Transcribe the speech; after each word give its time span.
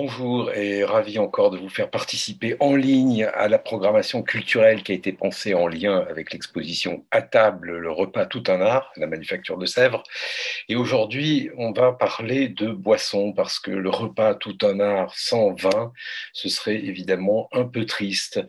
Bonjour 0.00 0.52
et 0.52 0.84
ravi 0.84 1.18
encore 1.18 1.50
de 1.50 1.58
vous 1.58 1.68
faire 1.68 1.90
participer 1.90 2.54
en 2.60 2.76
ligne 2.76 3.24
à 3.34 3.48
la 3.48 3.58
programmation 3.58 4.22
culturelle 4.22 4.84
qui 4.84 4.92
a 4.92 4.94
été 4.94 5.12
pensée 5.12 5.54
en 5.54 5.66
lien 5.66 6.06
avec 6.08 6.32
l'exposition 6.32 7.04
À 7.10 7.20
table, 7.20 7.76
le 7.76 7.90
repas 7.90 8.24
tout 8.24 8.44
un 8.46 8.60
art, 8.60 8.92
la 8.96 9.08
manufacture 9.08 9.58
de 9.58 9.66
Sèvres. 9.66 10.04
Et 10.68 10.76
aujourd'hui, 10.76 11.50
on 11.56 11.72
va 11.72 11.90
parler 11.90 12.48
de 12.48 12.70
boissons 12.70 13.32
parce 13.32 13.58
que 13.58 13.72
le 13.72 13.90
repas 13.90 14.36
tout 14.36 14.56
un 14.62 14.78
art 14.78 15.12
sans 15.16 15.52
vin, 15.54 15.92
ce 16.32 16.48
serait 16.48 16.76
évidemment 16.76 17.48
un 17.50 17.64
peu 17.64 17.84
triste. 17.84 18.40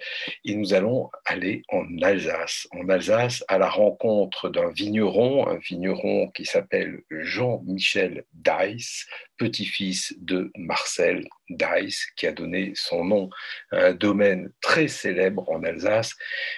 Et 0.46 0.54
nous 0.54 0.76
allons 0.76 1.10
aller 1.26 1.64
en 1.70 1.84
Alsace. 2.04 2.68
En 2.74 2.88
Alsace, 2.90 3.44
à 3.48 3.58
la 3.58 3.72
rencontre 3.72 4.50
d'un 4.50 4.70
vigneron, 4.70 5.48
un 5.48 5.58
vigneron 5.58 6.30
qui 6.30 6.46
s'appelle 6.46 7.02
Jean-Michel 7.10 8.26
Deiss, 8.36 9.08
petit-fils 9.40 10.14
de 10.20 10.52
Marcel 10.56 11.28
Deiss, 11.50 12.06
qui 12.16 12.28
a 12.28 12.32
donné 12.32 12.74
son 12.76 13.04
nom 13.04 13.30
à 13.72 13.88
un 13.88 13.94
domaine 13.94 14.52
très 14.62 14.88
célèbre 14.88 15.50
en 15.50 15.64
Alsace, 15.64 16.16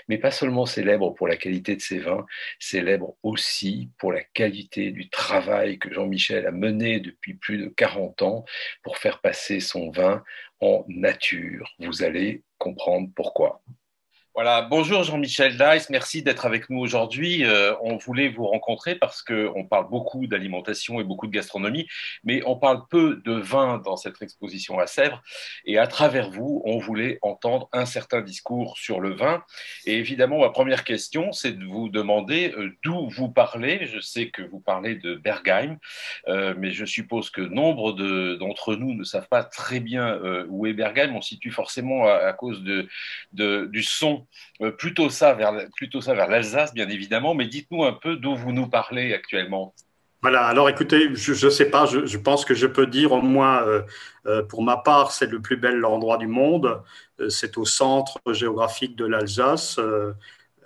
mais 0.09 0.17
pas 0.17 0.31
seulement 0.31 0.65
célèbre 0.65 1.11
pour 1.11 1.27
la 1.27 1.37
qualité 1.37 1.77
de 1.77 1.81
ses 1.81 1.99
vins, 1.99 2.25
célèbre 2.59 3.15
aussi 3.23 3.89
pour 3.97 4.11
la 4.11 4.23
qualité 4.23 4.91
du 4.91 5.09
travail 5.09 5.79
que 5.79 5.93
Jean-Michel 5.93 6.45
a 6.47 6.51
mené 6.51 6.99
depuis 6.99 7.35
plus 7.35 7.57
de 7.57 7.67
40 7.67 8.21
ans 8.23 8.45
pour 8.83 8.97
faire 8.97 9.21
passer 9.21 9.61
son 9.61 9.91
vin 9.91 10.23
en 10.59 10.83
nature. 10.89 11.73
Vous 11.79 12.03
allez 12.03 12.43
comprendre 12.57 13.09
pourquoi. 13.15 13.63
Voilà, 14.33 14.61
bonjour 14.61 15.03
Jean-Michel 15.03 15.57
Dice, 15.57 15.89
merci 15.89 16.23
d'être 16.23 16.45
avec 16.45 16.69
nous 16.69 16.79
aujourd'hui. 16.79 17.43
Euh, 17.43 17.75
on 17.81 17.97
voulait 17.97 18.29
vous 18.29 18.47
rencontrer 18.47 18.95
parce 18.95 19.21
qu'on 19.21 19.65
parle 19.69 19.89
beaucoup 19.89 20.25
d'alimentation 20.25 21.01
et 21.01 21.03
beaucoup 21.03 21.27
de 21.27 21.33
gastronomie, 21.33 21.85
mais 22.23 22.41
on 22.45 22.55
parle 22.55 22.83
peu 22.89 23.21
de 23.25 23.33
vin 23.33 23.79
dans 23.79 23.97
cette 23.97 24.21
exposition 24.21 24.79
à 24.79 24.87
Sèvres. 24.87 25.21
Et 25.65 25.77
à 25.77 25.85
travers 25.85 26.29
vous, 26.29 26.61
on 26.63 26.77
voulait 26.77 27.19
entendre 27.21 27.67
un 27.73 27.85
certain 27.85 28.21
discours 28.21 28.77
sur 28.77 29.01
le 29.01 29.13
vin. 29.13 29.43
Et 29.85 29.97
évidemment, 29.97 30.39
ma 30.39 30.49
première 30.49 30.85
question, 30.85 31.33
c'est 31.33 31.51
de 31.51 31.65
vous 31.65 31.89
demander 31.89 32.53
euh, 32.57 32.73
d'où 32.85 33.09
vous 33.09 33.27
parlez. 33.27 33.85
Je 33.85 33.99
sais 33.99 34.29
que 34.29 34.43
vous 34.43 34.61
parlez 34.61 34.95
de 34.95 35.15
Bergheim, 35.15 35.77
euh, 36.29 36.53
mais 36.57 36.71
je 36.71 36.85
suppose 36.85 37.31
que 37.31 37.41
nombre 37.41 37.91
d'entre 38.37 38.75
nous 38.75 38.93
ne 38.93 39.03
savent 39.03 39.27
pas 39.27 39.43
très 39.43 39.81
bien 39.81 40.17
où 40.47 40.65
est 40.67 40.73
Bergheim. 40.73 41.17
On 41.17 41.21
situe 41.21 41.51
forcément 41.51 42.05
à, 42.05 42.13
à 42.13 42.31
cause 42.31 42.63
de, 42.63 42.87
de, 43.33 43.65
du 43.65 43.83
son 43.83 44.20
euh, 44.61 44.71
plutôt 44.71 45.09
ça 45.09 45.33
vers, 45.33 45.53
plutôt 45.75 46.01
ça 46.01 46.13
vers 46.13 46.27
l'Alsace, 46.27 46.73
bien 46.73 46.89
évidemment, 46.89 47.33
mais 47.33 47.47
dites-nous 47.47 47.83
un 47.83 47.93
peu 47.93 48.15
d'où 48.15 48.35
vous 48.35 48.51
nous 48.51 48.67
parlez 48.67 49.13
actuellement. 49.13 49.73
Voilà, 50.21 50.45
alors 50.45 50.69
écoutez, 50.69 51.09
je 51.15 51.45
ne 51.45 51.49
sais 51.49 51.69
pas, 51.71 51.87
je, 51.87 52.17
pense 52.17 52.45
que 52.45 52.53
je 52.53 52.67
peux 52.67 52.85
dire 52.85 53.11
au 53.11 53.21
moins, 53.21 53.63
euh, 53.63 53.81
euh, 54.27 54.43
pour 54.43 54.61
ma 54.61 54.77
part, 54.77 55.11
c'est 55.11 55.25
le 55.25 55.41
plus 55.41 55.57
bel 55.57 55.83
endroit 55.83 56.17
du 56.17 56.27
monde. 56.27 56.83
c'est 57.29 57.57
au 57.57 57.65
centre 57.65 58.19
géographique 58.31 58.95
de 58.95 59.05
l'Alsace, 59.05 59.79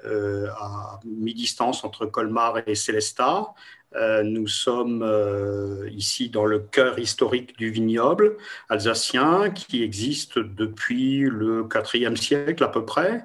à 0.03 0.99
mi-distance 1.05 1.83
entre 1.83 2.05
Colmar 2.05 2.59
et 2.67 2.75
Célestat. 2.75 3.53
Euh, 3.95 4.23
nous 4.23 4.47
sommes 4.47 5.03
euh, 5.03 5.89
ici 5.91 6.29
dans 6.29 6.45
le 6.45 6.59
cœur 6.59 6.99
historique 6.99 7.57
du 7.57 7.69
vignoble 7.69 8.35
alsacien 8.67 9.51
qui 9.51 9.83
existe 9.83 10.38
depuis 10.38 11.21
le 11.21 11.67
IVe 11.93 12.16
siècle 12.17 12.63
à 12.63 12.67
peu 12.67 12.83
près, 12.83 13.23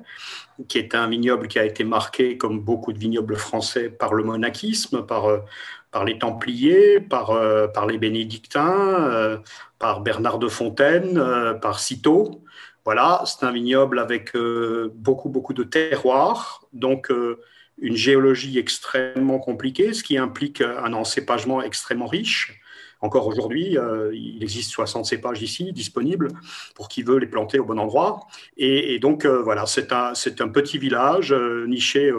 qui 0.69 0.79
est 0.79 0.95
un 0.95 1.09
vignoble 1.09 1.49
qui 1.49 1.59
a 1.59 1.65
été 1.65 1.83
marqué, 1.83 2.37
comme 2.39 2.61
beaucoup 2.61 2.93
de 2.93 2.99
vignobles 2.99 3.37
français, 3.37 3.89
par 3.89 4.15
le 4.15 4.23
monachisme, 4.23 5.05
par, 5.05 5.27
euh, 5.27 5.39
les 6.05 6.19
Templiers, 6.19 7.01
par, 7.01 7.37
par 7.75 7.87
les 7.89 7.99
Bénédictins, 7.99 9.41
par 9.81 10.03
Bernard 10.03 10.39
de 10.39 10.47
Fontaine, 10.47 11.21
par 11.61 11.81
Citeaux. 11.81 12.45
Voilà, 12.85 13.23
c'est 13.27 13.45
un 13.45 13.51
vignoble 13.51 13.99
avec 13.99 14.37
beaucoup, 14.95 15.31
beaucoup 15.31 15.53
de 15.53 15.65
terroirs. 15.65 16.65
Donc, 16.73 17.11
une 17.81 17.97
géologie 17.97 18.59
extrêmement 18.59 19.39
compliquée, 19.39 19.93
ce 19.93 20.03
qui 20.03 20.19
implique 20.19 20.61
un 20.61 20.93
encépagement 20.93 21.63
extrêmement 21.63 22.07
riche. 22.07 22.61
Encore 23.03 23.27
aujourd'hui, 23.27 23.79
euh, 23.79 24.11
il 24.15 24.43
existe 24.43 24.71
60 24.73 25.07
cépages 25.07 25.41
ici 25.41 25.73
disponibles 25.73 26.29
pour 26.75 26.89
qui 26.89 27.03
veut 27.03 27.17
les 27.17 27.27
planter 27.27 27.59
au 27.59 27.65
bon 27.65 27.79
endroit. 27.79 28.27
Et, 28.59 28.99
donc, 28.99 29.25
euh, 29.25 29.43
voilà, 29.43 29.65
c'est 29.65 29.91
un, 29.93 30.13
petit 30.49 30.77
village 30.77 31.33
euh, 31.33 31.67
niché, 31.67 32.13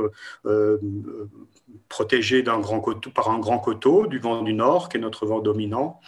protégé 1.88 2.42
grand 2.42 2.80
coteau, 2.80 3.12
par 3.12 3.30
un 3.30 3.38
grand 3.38 3.60
coteau 3.60 4.08
du 4.08 4.18
vent 4.18 4.42
du 4.42 4.54
nord, 4.54 4.90
qui 4.90 4.98
est 4.98 5.00
notre 5.00 5.28
vent 5.28 5.40
dominant. 5.40 6.00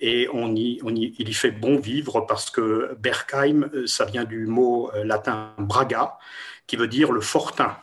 Et 0.00 0.28
on 0.32 0.56
y, 0.56 0.80
il 0.84 1.28
y 1.28 1.32
fait 1.32 1.52
bon 1.52 1.78
vivre 1.78 2.22
parce 2.22 2.50
que 2.50 2.96
Berkheim, 2.98 3.70
ça 3.86 4.06
vient 4.06 4.24
du 4.24 4.46
mot 4.46 4.90
latin 5.04 5.52
braga, 5.58 6.18
qui 6.66 6.74
veut 6.74 6.88
dire 6.88 7.12
le 7.12 7.20
fortin 7.20 7.76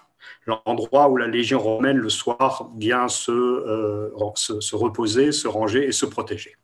l'endroit 0.46 1.10
où 1.10 1.18
la 1.18 1.28
Légion 1.28 1.60
romaine 1.60 1.98
le 1.98 2.10
soir 2.10 2.70
vient 2.78 3.08
euh, 3.30 4.10
se, 4.36 4.60
se, 4.60 4.76
reposer, 4.76 5.32
se 5.32 5.48
ranger 5.48 5.86
et 5.86 5.92
se 5.92 6.06
protéger. 6.06 6.56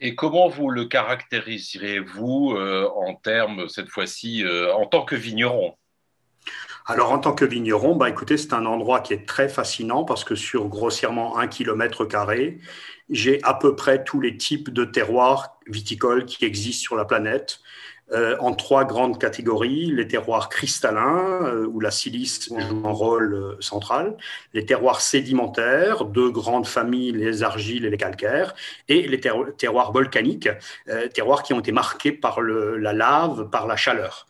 Et 0.00 0.14
comment 0.14 0.48
vous 0.48 0.70
le 0.70 0.84
caractériseriez-vous 0.84 2.54
euh, 2.56 2.88
en 2.94 3.14
termes, 3.14 3.68
cette 3.68 3.88
fois-ci, 3.88 4.44
euh, 4.44 4.72
en 4.72 4.86
tant 4.86 5.04
que 5.04 5.16
vigneron? 5.16 5.74
Alors, 6.86 7.12
en 7.12 7.18
tant 7.18 7.34
que 7.34 7.44
vigneron, 7.44 7.96
bah, 7.96 8.08
écoutez, 8.08 8.38
c'est 8.38 8.54
un 8.54 8.64
endroit 8.64 9.00
qui 9.00 9.12
est 9.12 9.26
très 9.26 9.48
fascinant 9.48 10.04
parce 10.04 10.24
que 10.24 10.34
sur 10.34 10.68
grossièrement 10.68 11.36
un 11.36 11.48
kilomètre 11.48 12.04
carré, 12.04 12.60
j'ai 13.10 13.42
à 13.42 13.54
peu 13.54 13.74
près 13.74 14.04
tous 14.04 14.20
les 14.20 14.36
types 14.36 14.70
de 14.70 14.84
terroirs 14.84 15.58
viticoles 15.66 16.24
qui 16.24 16.44
existent 16.44 16.82
sur 16.82 16.96
la 16.96 17.04
planète. 17.04 17.60
Euh, 18.12 18.36
en 18.40 18.54
trois 18.54 18.86
grandes 18.86 19.18
catégories 19.18 19.92
les 19.92 20.08
terroirs 20.08 20.48
cristallins, 20.48 21.42
euh, 21.44 21.66
où 21.66 21.78
la 21.78 21.90
silice 21.90 22.48
joue 22.48 22.82
un 22.86 22.90
rôle 22.90 23.34
euh, 23.34 23.56
central, 23.60 24.16
les 24.54 24.64
terroirs 24.64 25.02
sédimentaires, 25.02 26.06
deux 26.06 26.30
grandes 26.30 26.66
familles, 26.66 27.12
les 27.12 27.42
argiles 27.42 27.84
et 27.84 27.90
les 27.90 27.98
calcaires, 27.98 28.54
et 28.88 29.06
les 29.06 29.20
terroirs 29.20 29.92
volcaniques, 29.92 30.48
terroirs 31.12 31.42
qui 31.42 31.52
ont 31.52 31.60
été 31.60 31.72
marqués 31.72 32.12
par 32.12 32.40
la 32.40 32.92
lave, 32.92 33.50
par 33.50 33.66
la 33.66 33.76
chaleur. 33.76 34.26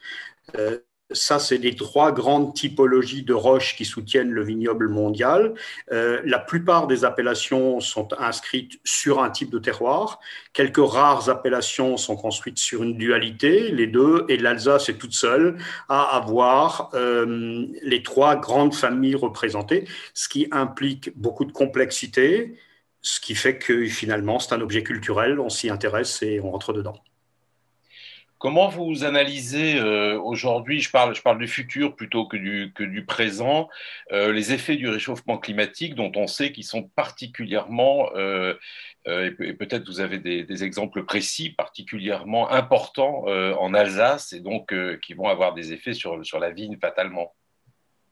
Ça, 1.13 1.39
c'est 1.39 1.57
les 1.57 1.75
trois 1.75 2.13
grandes 2.13 2.53
typologies 2.55 3.23
de 3.23 3.33
roches 3.33 3.77
qui 3.77 3.87
soutiennent 3.87 4.31
le 4.31 4.45
vignoble 4.45 4.89
mondial. 4.89 5.55
Euh, 5.91 6.21
la 6.25 6.39
plupart 6.39 6.87
des 6.87 7.03
appellations 7.07 7.81
sont 7.81 8.09
inscrites 8.19 8.79
sur 8.85 9.23
un 9.23 9.31
type 9.31 9.51
de 9.51 9.59
terroir. 9.59 10.21
Quelques 10.53 10.77
rares 10.87 11.31
appellations 11.31 11.97
sont 11.97 12.15
construites 12.17 12.59
sur 12.59 12.83
une 12.83 12.99
dualité, 12.99 13.71
les 13.71 13.87
deux, 13.87 14.27
et 14.29 14.37
l'Alsace 14.37 14.91
est 14.91 14.99
toute 14.99 15.15
seule 15.15 15.57
à 15.89 16.03
avoir 16.15 16.91
euh, 16.93 17.67
les 17.83 18.03
trois 18.03 18.37
grandes 18.37 18.75
familles 18.75 19.15
représentées, 19.15 19.89
ce 20.13 20.29
qui 20.29 20.47
implique 20.51 21.17
beaucoup 21.19 21.47
de 21.47 21.53
complexité, 21.53 22.59
ce 23.01 23.21
qui 23.21 23.35
fait 23.35 23.59
que 23.59 23.87
finalement, 23.87 24.39
c'est 24.41 24.55
un 24.55 24.61
objet 24.61 24.83
culturel, 24.83 25.41
on 25.41 25.49
s'y 25.49 25.71
intéresse 25.71 26.23
et 26.23 26.41
on 26.41 26.51
rentre 26.51 26.75
dedans. 26.75 27.03
Comment 28.39 28.69
vous 28.69 29.05
analysez 29.05 29.81
euh, 29.81 30.17
aujourd'hui, 30.21 30.81
je 30.81 30.91
parle, 30.93 31.13
je 31.13 31.23
parle 31.23 31.39
du 31.39 31.49
futur 31.49 31.97
plutôt 31.97 32.25
que 32.25 32.37
du, 32.37 32.73
que 32.73 32.85
du 32.85 33.05
présent, 33.05 33.69
euh, 34.13 34.33
les 34.33 34.53
effets 34.53 34.77
du 34.77 34.89
réchauffement 34.89 35.39
climatique 35.39 35.97
dont 35.97 36.13
on 36.15 36.29
sait 36.29 36.53
qu'ils 36.53 36.65
sont 36.65 36.85
particulièrement, 36.85 38.11
euh, 38.15 38.55
et, 39.07 39.33
peut-être 39.55 39.89
vous 39.89 39.99
avez 40.01 40.19
des, 40.19 40.65
exemples 40.65 41.03
précis, 41.03 41.51
particulièrement 41.51 42.51
importants 42.51 43.25
en 43.27 43.75
Alsace 43.75 44.33
et 44.33 44.41
donc 44.41 44.75
qui 45.01 45.15
vont 45.15 45.29
avoir 45.29 45.55
des 45.55 45.73
effets 45.73 45.95
sur, 45.95 46.25
sur 46.27 46.39
la 46.39 46.51
vigne 46.51 46.77
fatalement? 46.79 47.35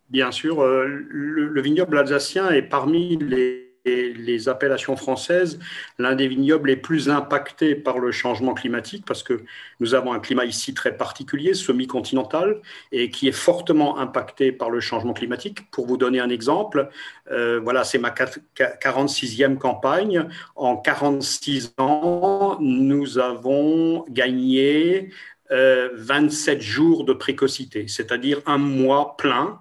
Bien 0.09 0.32
sûr, 0.32 0.65
le, 0.65 1.48
le 1.48 1.60
vignoble 1.60 1.98
alsacien 1.98 2.50
est 2.50 2.62
parmi 2.62 3.19
les 3.19 3.66
les 3.86 4.48
appellations 4.48 4.97
françaises 4.97 5.58
l'un 5.98 6.14
des 6.14 6.28
vignobles 6.28 6.69
les 6.69 6.76
plus 6.76 7.08
impactés 7.08 7.74
par 7.74 7.98
le 7.98 8.10
changement 8.10 8.54
climatique 8.54 9.04
parce 9.06 9.22
que 9.22 9.42
nous 9.80 9.94
avons 9.94 10.12
un 10.12 10.21
climat 10.21 10.44
ici 10.44 10.74
très 10.74 10.97
particulier, 10.97 11.54
semi-continental, 11.54 12.60
et 12.92 13.10
qui 13.10 13.28
est 13.28 13.33
fortement 13.33 13.98
impacté 13.98 14.53
par 14.53 14.71
le 14.71 14.80
changement 14.80 15.12
climatique. 15.12 15.71
Pour 15.71 15.86
vous 15.86 15.97
donner 15.97 16.21
un 16.21 16.30
exemple, 16.30 16.88
euh, 17.30 17.60
voilà, 17.62 17.84
c'est 17.84 17.98
ma 17.98 18.10
46e 18.10 19.59
campagne. 19.59 20.28
En 20.54 20.77
46 20.77 21.74
ans, 21.78 22.59
nous 22.60 23.18
avons 23.18 24.04
gagné 24.09 25.10
27 25.50 26.59
euh, 26.59 26.60
jours 26.60 27.04
de 27.04 27.12
précocité, 27.12 27.86
c'est-à-dire 27.86 28.41
un 28.47 28.59
mois 28.59 29.16
plein 29.16 29.60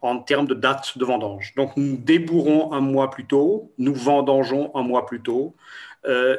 en 0.00 0.18
termes 0.18 0.46
de 0.46 0.54
date 0.54 0.96
de 0.96 1.04
vendange. 1.04 1.54
Donc 1.56 1.76
nous 1.76 1.96
débourrons 1.96 2.72
un 2.72 2.80
mois 2.80 3.10
plus 3.10 3.26
tôt, 3.26 3.72
nous 3.78 3.94
vendangeons 3.94 4.70
un 4.74 4.82
mois 4.82 5.06
plus 5.06 5.20
tôt. 5.20 5.54
Euh, 6.06 6.38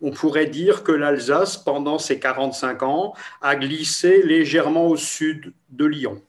on 0.00 0.10
pourrait 0.10 0.46
dire 0.46 0.82
que 0.82 0.92
l'Alsace, 0.92 1.58
pendant 1.58 1.98
ces 1.98 2.18
45 2.18 2.82
ans, 2.82 3.14
a 3.42 3.56
glissé 3.56 4.22
légèrement 4.22 4.86
au 4.86 4.96
sud 4.96 5.52
de 5.70 5.84
Lyon. 5.84 6.22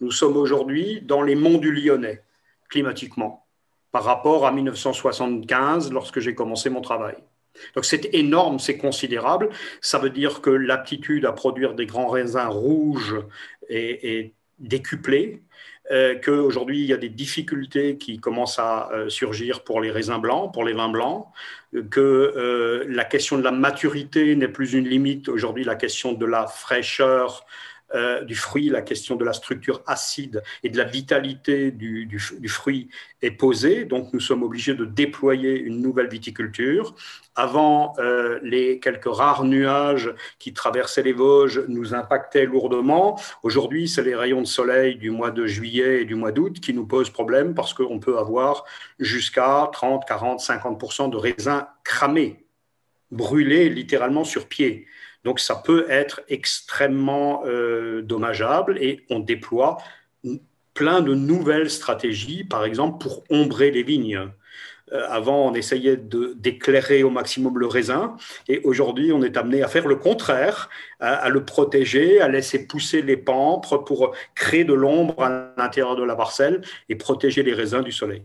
Nous 0.00 0.12
sommes 0.12 0.36
aujourd'hui 0.36 1.00
dans 1.00 1.22
les 1.22 1.34
monts 1.34 1.58
du 1.58 1.72
Lyonnais, 1.72 2.22
climatiquement, 2.68 3.46
par 3.90 4.04
rapport 4.04 4.46
à 4.46 4.52
1975, 4.52 5.92
lorsque 5.92 6.20
j'ai 6.20 6.34
commencé 6.34 6.70
mon 6.70 6.80
travail. 6.80 7.16
Donc 7.74 7.84
c'est 7.84 8.14
énorme, 8.14 8.58
c'est 8.58 8.78
considérable. 8.78 9.50
Ça 9.80 9.98
veut 9.98 10.10
dire 10.10 10.40
que 10.40 10.50
l'aptitude 10.50 11.26
à 11.26 11.32
produire 11.32 11.74
des 11.74 11.86
grands 11.86 12.08
raisins 12.08 12.48
rouges 12.48 13.16
est, 13.68 14.32
décuplée. 14.62 15.42
Euh, 15.90 16.14
qu'aujourd'hui, 16.18 16.80
il 16.80 16.86
y 16.86 16.92
a 16.92 16.96
des 16.96 17.08
difficultés 17.08 17.98
qui 17.98 18.18
commencent 18.18 18.58
à 18.58 18.90
euh, 18.92 19.08
surgir 19.08 19.64
pour 19.64 19.80
les 19.80 19.90
raisins 19.90 20.18
blancs, 20.18 20.52
pour 20.52 20.64
les 20.64 20.72
vins 20.72 20.88
blancs, 20.88 21.26
que 21.90 22.00
euh, 22.00 22.84
la 22.88 23.04
question 23.04 23.36
de 23.36 23.42
la 23.42 23.50
maturité 23.50 24.34
n'est 24.36 24.48
plus 24.48 24.74
une 24.74 24.88
limite. 24.88 25.28
Aujourd'hui, 25.28 25.64
la 25.64 25.74
question 25.74 26.12
de 26.12 26.24
la 26.24 26.46
fraîcheur 26.46 27.44
euh, 27.94 28.24
du 28.24 28.34
fruit, 28.34 28.68
la 28.68 28.82
question 28.82 29.16
de 29.16 29.24
la 29.24 29.32
structure 29.32 29.82
acide 29.86 30.42
et 30.62 30.70
de 30.70 30.78
la 30.78 30.84
vitalité 30.84 31.70
du, 31.70 32.18
fruit 32.48 32.88
est 33.20 33.32
posée. 33.32 33.84
Donc 33.84 34.12
nous 34.12 34.20
sommes 34.20 34.42
obligés 34.42 34.74
de 34.74 34.84
déployer 34.84 35.58
une 35.58 35.80
nouvelle 35.80 36.08
viticulture. 36.08 36.94
Avant, 37.34 37.94
euh, 37.98 38.38
les 38.42 38.78
quelques 38.78 39.12
rares 39.12 39.44
nuages 39.44 40.14
qui 40.38 40.52
traversaient 40.52 41.02
les 41.02 41.12
Vosges 41.12 41.64
nous 41.68 41.94
impactaient 41.94 42.46
lourdement. 42.46 43.18
Aujourd'hui, 43.42 43.88
c'est 43.88 44.02
les 44.02 44.14
rayons 44.14 44.42
de 44.42 44.46
soleil 44.46 44.96
du 44.96 45.10
mois 45.10 45.30
de 45.30 45.46
juillet 45.46 46.02
et 46.02 46.04
du 46.04 46.14
mois 46.14 46.32
d'août 46.32 46.60
qui 46.60 46.74
nous 46.74 46.86
posent 46.86 47.10
problème 47.10 47.54
parce 47.54 47.74
qu'on 47.74 47.98
peut 47.98 48.18
avoir 48.18 48.64
jusqu'à 48.98 49.68
30, 49.72 50.06
40, 50.06 50.40
50 50.40 51.10
de 51.10 51.16
raisins 51.16 51.66
cramés, 51.84 52.44
brûlés 53.10 53.68
littéralement 53.68 54.24
sur 54.24 54.48
pied. 54.48 54.86
Donc 55.24 55.40
ça 55.40 55.56
peut 55.56 55.86
être 55.88 56.22
extrêmement 56.28 57.42
euh, 57.46 58.02
dommageable 58.02 58.78
et 58.78 59.04
on 59.10 59.20
déploie 59.20 59.78
plein 60.74 61.00
de 61.00 61.14
nouvelles 61.14 61.70
stratégies, 61.70 62.44
par 62.44 62.64
exemple 62.64 62.98
pour 63.02 63.24
ombrer 63.30 63.70
les 63.70 63.82
vignes. 63.82 64.30
Euh, 64.92 65.06
avant, 65.08 65.46
on 65.48 65.54
essayait 65.54 65.96
d'éclairer 65.96 67.02
au 67.02 67.10
maximum 67.10 67.58
le 67.58 67.66
raisin, 67.66 68.16
et 68.48 68.60
aujourd'hui, 68.64 69.12
on 69.12 69.22
est 69.22 69.36
amené 69.36 69.62
à 69.62 69.68
faire 69.68 69.86
le 69.86 69.96
contraire, 69.96 70.68
à, 71.00 71.28
le 71.28 71.44
protéger, 71.44 72.20
à 72.20 72.28
laisser 72.28 72.66
pousser 72.66 73.00
les 73.02 73.16
pampres 73.16 73.78
pour 73.78 74.14
créer 74.34 74.64
de 74.64 74.74
l'ombre 74.74 75.22
à 75.22 75.52
l'intérieur 75.56 75.96
de 75.96 76.04
la 76.04 76.14
parcelle 76.14 76.62
et 76.88 76.94
protéger 76.94 77.42
les 77.42 77.54
raisins 77.54 77.82
du 77.82 77.92
soleil. 77.92 78.22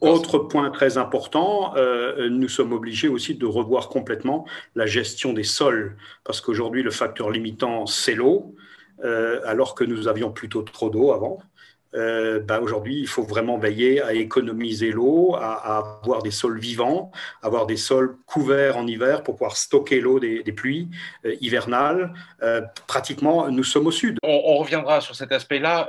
Autre 0.00 0.38
point 0.38 0.70
très 0.70 0.96
important, 0.96 1.74
euh, 1.76 2.28
nous 2.30 2.48
sommes 2.48 2.72
obligés 2.72 3.08
aussi 3.08 3.34
de 3.34 3.46
revoir 3.46 3.88
complètement 3.88 4.46
la 4.74 4.86
gestion 4.86 5.32
des 5.32 5.44
sols, 5.44 5.96
parce 6.24 6.40
qu'aujourd'hui, 6.40 6.82
le 6.82 6.90
facteur 6.90 7.30
limitant, 7.30 7.84
c'est 7.84 8.14
l'eau, 8.14 8.54
euh, 9.04 9.40
alors 9.44 9.74
que 9.74 9.84
nous 9.84 10.08
avions 10.08 10.30
plutôt 10.30 10.62
trop 10.62 10.88
d'eau 10.88 11.12
avant. 11.12 11.38
Euh, 11.94 12.40
ben 12.40 12.60
aujourd'hui, 12.60 13.00
il 13.00 13.06
faut 13.06 13.22
vraiment 13.22 13.58
veiller 13.58 14.02
à 14.02 14.12
économiser 14.12 14.90
l'eau, 14.90 15.34
à, 15.36 15.78
avoir 15.78 16.22
des 16.22 16.30
sols 16.30 16.58
vivants, 16.58 17.10
avoir 17.42 17.66
des 17.66 17.76
sols 17.76 18.16
couverts 18.26 18.76
en 18.76 18.86
hiver 18.86 19.22
pour 19.22 19.36
pouvoir 19.36 19.56
stocker 19.56 20.00
l'eau 20.00 20.20
des, 20.20 20.42
pluies 20.52 20.88
euh, 21.24 21.34
hivernales. 21.40 22.12
Euh, 22.42 22.62
pratiquement, 22.86 23.50
nous 23.50 23.64
sommes 23.64 23.86
au 23.86 23.92
sud. 23.92 24.18
On, 24.22 24.58
reviendra 24.58 25.00
sur 25.00 25.14
cet 25.14 25.32
aspect-là. 25.32 25.88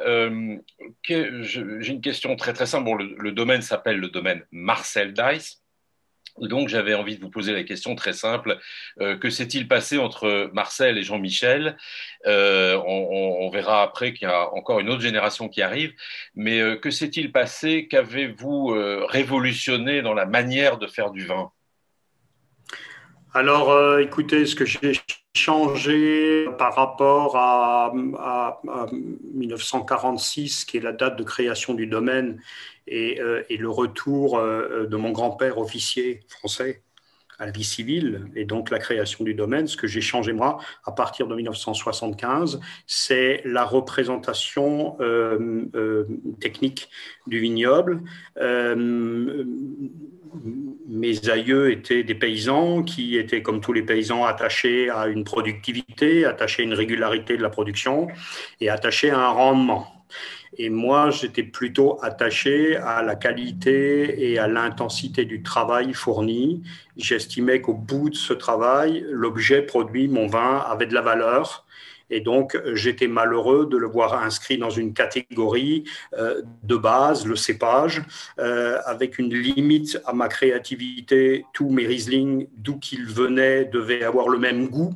J'ai 1.04 1.92
une 1.92 2.02
question 2.02 2.36
très 2.36 2.54
très 2.54 2.66
simple. 2.66 2.90
Le, 2.98 3.16
le 3.18 3.32
domaine 3.32 3.62
s'appelle 3.62 3.98
le 3.98 4.10
domaine 4.10 4.44
Marcel 4.52 5.14
Dice. 5.14 5.59
Donc 6.42 6.70
j'avais 6.70 6.94
envie 6.94 7.16
de 7.18 7.22
vous 7.22 7.30
poser 7.30 7.54
la 7.54 7.64
question 7.64 7.96
très 7.96 8.14
simple. 8.14 8.58
Euh, 9.02 9.18
que 9.18 9.30
s'est-il 9.30 9.68
passé 9.68 9.98
entre 9.98 10.50
Marcel 10.54 10.98
et 10.98 11.04
Jean-Michel? 11.04 11.78
Euh, 12.28 12.78
on, 12.86 13.50
verra 13.50 13.82
après 13.82 14.14
qu'il 14.14 14.28
y 14.28 14.32
a 14.32 14.54
encore 14.54 14.80
une 14.80 14.90
autre 14.90 15.02
génération 15.02 15.50
qui 15.50 15.62
arrive. 15.62 15.94
Mais 16.36 16.60
euh, 16.60 16.76
que 16.76 16.92
s'est-il 16.92 17.32
passé? 17.32 17.88
Qu'avez-vous 17.90 18.76
révolutionné 19.08 20.02
dans 20.02 20.14
la 20.14 20.26
manière 20.26 20.78
de 20.78 20.88
faire 20.88 21.12
du 21.12 21.26
vin? 21.26 21.52
Alors, 23.34 24.00
écoutez, 24.00 24.46
ce 24.46 24.56
que 24.56 24.66
j'ai 24.66 25.00
changé 25.36 26.48
par 26.58 26.76
rapport 26.76 27.36
à, 27.36 27.92
1946, 29.34 30.66
qui 30.66 30.78
est 30.78 30.82
la 30.82 30.92
date 30.92 31.18
de 31.18 31.24
création 31.24 31.74
du 31.74 31.88
domaine, 31.88 32.42
et, 32.88 33.22
euh, 33.22 33.44
le 33.50 33.70
retour 33.70 34.38
euh, 34.38 34.88
de 34.88 34.98
mon 34.98 35.12
grand-père 35.12 35.60
officier 35.60 36.22
français 36.28 36.82
à 37.40 37.46
la 37.46 37.52
vie 37.52 37.64
civile 37.64 38.26
et 38.36 38.46
donc 38.46 38.70
la 38.70 38.80
création 38.80 39.24
du 39.24 39.34
domaine, 39.34 39.68
ce 39.68 39.78
que 39.78 39.88
j'ai 39.88 40.02
changé 40.02 40.34
moi 40.34 40.60
à 40.86 40.92
partir 40.92 41.28
de 41.28 41.36
1975, 41.36 42.60
c'est 42.86 43.42
la 43.46 43.66
représentation 43.66 44.98
euh, 45.00 46.06
technique 46.40 46.90
du 47.28 47.40
vignoble 47.40 48.02
mes 50.88 51.30
aïeux 51.30 51.72
étaient 51.72 52.04
des 52.04 52.16
paysans 52.16 52.84
qui 52.84 53.18
étaient, 53.18 53.42
comme 53.42 53.62
tous 53.62 53.74
les 53.74 53.82
paysans, 53.82 54.26
attachés 54.26 54.90
à 54.90 55.08
une 55.08 55.24
productivité, 55.24 56.26
attachés 56.26 56.64
à 56.64 56.66
une 56.66 56.74
régularité 56.74 57.38
de 57.38 57.42
la 57.42 57.50
production 57.50 58.08
et 58.60 58.70
attachés 58.70 59.10
à 59.10 59.20
un 59.20 59.30
rendement. 59.30 59.88
Et 60.58 60.70
moi, 60.70 61.10
j'étais 61.12 61.44
plutôt 61.44 62.00
attaché 62.02 62.76
à 62.78 63.04
la 63.04 63.16
qualité 63.16 64.32
et 64.32 64.40
à 64.40 64.48
l'intensité 64.48 65.26
du 65.26 65.44
travail 65.44 65.94
fourni. 65.94 66.64
J'estimais 66.98 67.62
qu'au 67.62 67.76
bout 67.76 68.10
de 68.10 68.16
ce 68.16 68.34
travail, 68.34 69.06
l'objet 69.10 69.62
produit, 69.62 70.08
mon 70.08 70.28
vin, 70.28 70.58
avait 70.58 70.88
de 70.88 70.94
la 70.94 71.02
valeur 71.02 71.66
et 72.10 72.22
donc, 72.22 72.60
j'étais 72.74 73.08
malheureux 73.08 73.68
de 73.68 73.78
le 73.78 73.88
voir 73.88 74.14
inscrit 74.14 74.58
dans 74.58 74.70
une 74.70 74.94
catégorie 74.94 75.84
euh, 76.18 76.42
de 76.64 76.76
base, 76.76 77.26
le 77.26 77.36
cépage, 77.36 78.02
euh, 78.40 78.80
avec 78.86 79.20
une 79.20 79.34
limite 79.34 80.00
à 80.06 80.14
ma 80.14 80.28
créativité. 80.28 81.46
Tous 81.54 81.70
mes 81.70 81.86
Riesling, 81.86 82.48
d'où 82.58 82.78
qu'ils 82.80 83.06
venaient, 83.06 83.66
devaient 83.66 84.04
avoir 84.04 84.30
le 84.30 84.40
même 84.40 84.70
goût. 84.70 84.94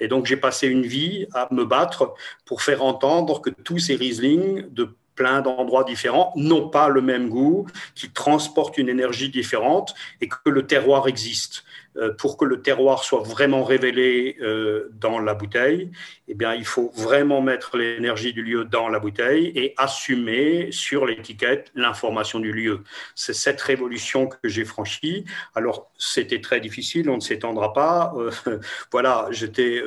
Et 0.00 0.08
donc, 0.08 0.26
j'ai 0.26 0.36
passé 0.36 0.68
une 0.68 0.86
vie 0.86 1.26
à 1.34 1.48
me 1.52 1.64
battre 1.64 2.14
pour 2.44 2.62
faire 2.62 2.82
entendre 2.82 3.40
que 3.40 3.50
tous 3.50 3.78
ces 3.78 3.96
Riesling 3.96 4.66
de 4.70 4.90
plein 5.18 5.40
d'endroits 5.40 5.82
différents 5.82 6.32
n'ont 6.36 6.68
pas 6.68 6.88
le 6.88 7.02
même 7.02 7.28
goût, 7.28 7.66
qui 7.96 8.08
transportent 8.08 8.78
une 8.78 8.88
énergie 8.88 9.30
différente 9.30 9.94
et 10.20 10.28
que 10.28 10.48
le 10.48 10.64
terroir 10.64 11.08
existe. 11.08 11.64
Euh, 11.98 12.12
pour 12.12 12.36
que 12.36 12.44
le 12.44 12.62
terroir 12.62 13.02
soit 13.02 13.22
vraiment 13.22 13.64
révélé 13.64 14.36
euh, 14.40 14.88
dans 15.00 15.18
la 15.18 15.34
bouteille, 15.34 15.90
eh 16.28 16.34
bien, 16.34 16.54
il 16.54 16.64
faut 16.64 16.92
vraiment 16.96 17.40
mettre 17.40 17.76
l'énergie 17.76 18.32
du 18.32 18.42
lieu 18.42 18.64
dans 18.64 18.88
la 18.88 19.00
bouteille 19.00 19.50
et 19.56 19.74
assumer 19.78 20.70
sur 20.70 21.06
l'étiquette 21.06 21.72
l'information 21.74 22.38
du 22.38 22.52
lieu. 22.52 22.84
C'est 23.16 23.32
cette 23.32 23.60
révolution 23.60 24.28
que 24.28 24.36
j'ai 24.44 24.64
franchie. 24.64 25.24
Alors, 25.56 25.90
c'était 25.98 26.40
très 26.40 26.60
difficile, 26.60 27.10
on 27.10 27.16
ne 27.16 27.20
s'étendra 27.20 27.72
pas. 27.72 28.12
Euh, 28.16 28.30
voilà, 28.92 29.26
j'étais 29.30 29.82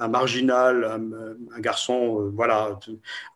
un 0.00 0.08
marginal, 0.08 0.84
un, 0.84 1.60
garçon, 1.60 2.30
voilà, 2.34 2.78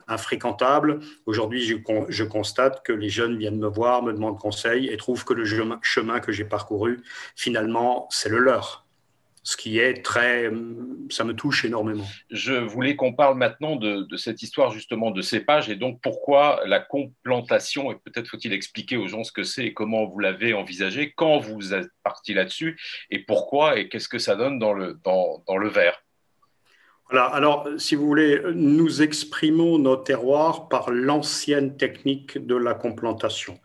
infréquentable. 0.08 1.00
Aujourd'hui, 1.26 1.62
je, 1.62 1.76
je, 2.08 2.24
constate 2.24 2.82
que 2.82 2.92
les 2.92 3.08
jeunes 3.08 3.36
viennent 3.38 3.58
me 3.58 3.68
voir, 3.68 4.02
me 4.02 4.12
demandent 4.12 4.38
conseil 4.38 4.88
et 4.88 4.96
trouvent 4.96 5.24
que 5.24 5.34
le 5.34 5.44
chemin 5.82 6.20
que 6.20 6.32
j'ai 6.32 6.44
parcouru, 6.44 7.00
finalement, 7.36 7.89
c'est 8.10 8.28
le 8.28 8.38
leur 8.38 8.86
ce 9.42 9.56
qui 9.56 9.78
est 9.78 10.04
très, 10.04 10.50
ça 11.08 11.24
me 11.24 11.32
touche 11.32 11.64
énormément. 11.64 12.06
Je 12.30 12.52
voulais 12.52 12.94
qu'on 12.94 13.14
parle 13.14 13.38
maintenant 13.38 13.76
de, 13.76 14.06
cette 14.16 14.42
histoire 14.42 14.70
justement 14.70 15.10
de 15.10 15.22
cépage 15.22 15.70
et 15.70 15.76
donc 15.76 16.00
pourquoi 16.02 16.60
la 16.66 16.78
complantation, 16.78 17.90
et 17.90 17.96
peut-être 17.96 18.28
faut-il 18.28 18.52
expliquer 18.52 18.96
aux 18.96 19.08
gens 19.08 19.24
ce 19.24 19.32
que 19.32 19.42
c'est 19.42 19.66
et 19.66 19.74
comment 19.74 20.04
vous 20.04 20.18
l'avez 20.18 20.52
envisagé, 20.52 21.12
quand 21.16 21.38
vous 21.38 21.72
êtes 21.72 21.90
parti 22.02 22.34
là-dessus 22.34 22.78
et 23.10 23.20
pourquoi 23.20 23.78
et 23.78 23.88
qu'est-ce 23.88 24.08
que 24.08 24.18
ça 24.18 24.36
donne 24.36 24.58
dans 24.58 24.74
le, 24.74 25.00
dans, 25.04 25.42
dans 25.46 25.56
le 25.56 25.68
verre. 25.68 26.02
Voilà, 27.10 27.26
alors 27.26 27.66
si 27.76 27.96
vous 27.96 28.06
voulez, 28.06 28.40
nous 28.54 29.02
exprimons 29.02 29.78
nos 29.78 29.96
terroirs 29.96 30.68
par 30.68 30.92
l'ancienne 30.92 31.76
technique 31.76 32.38
de 32.46 32.54
la 32.54 32.72
complantation. 32.74 33.58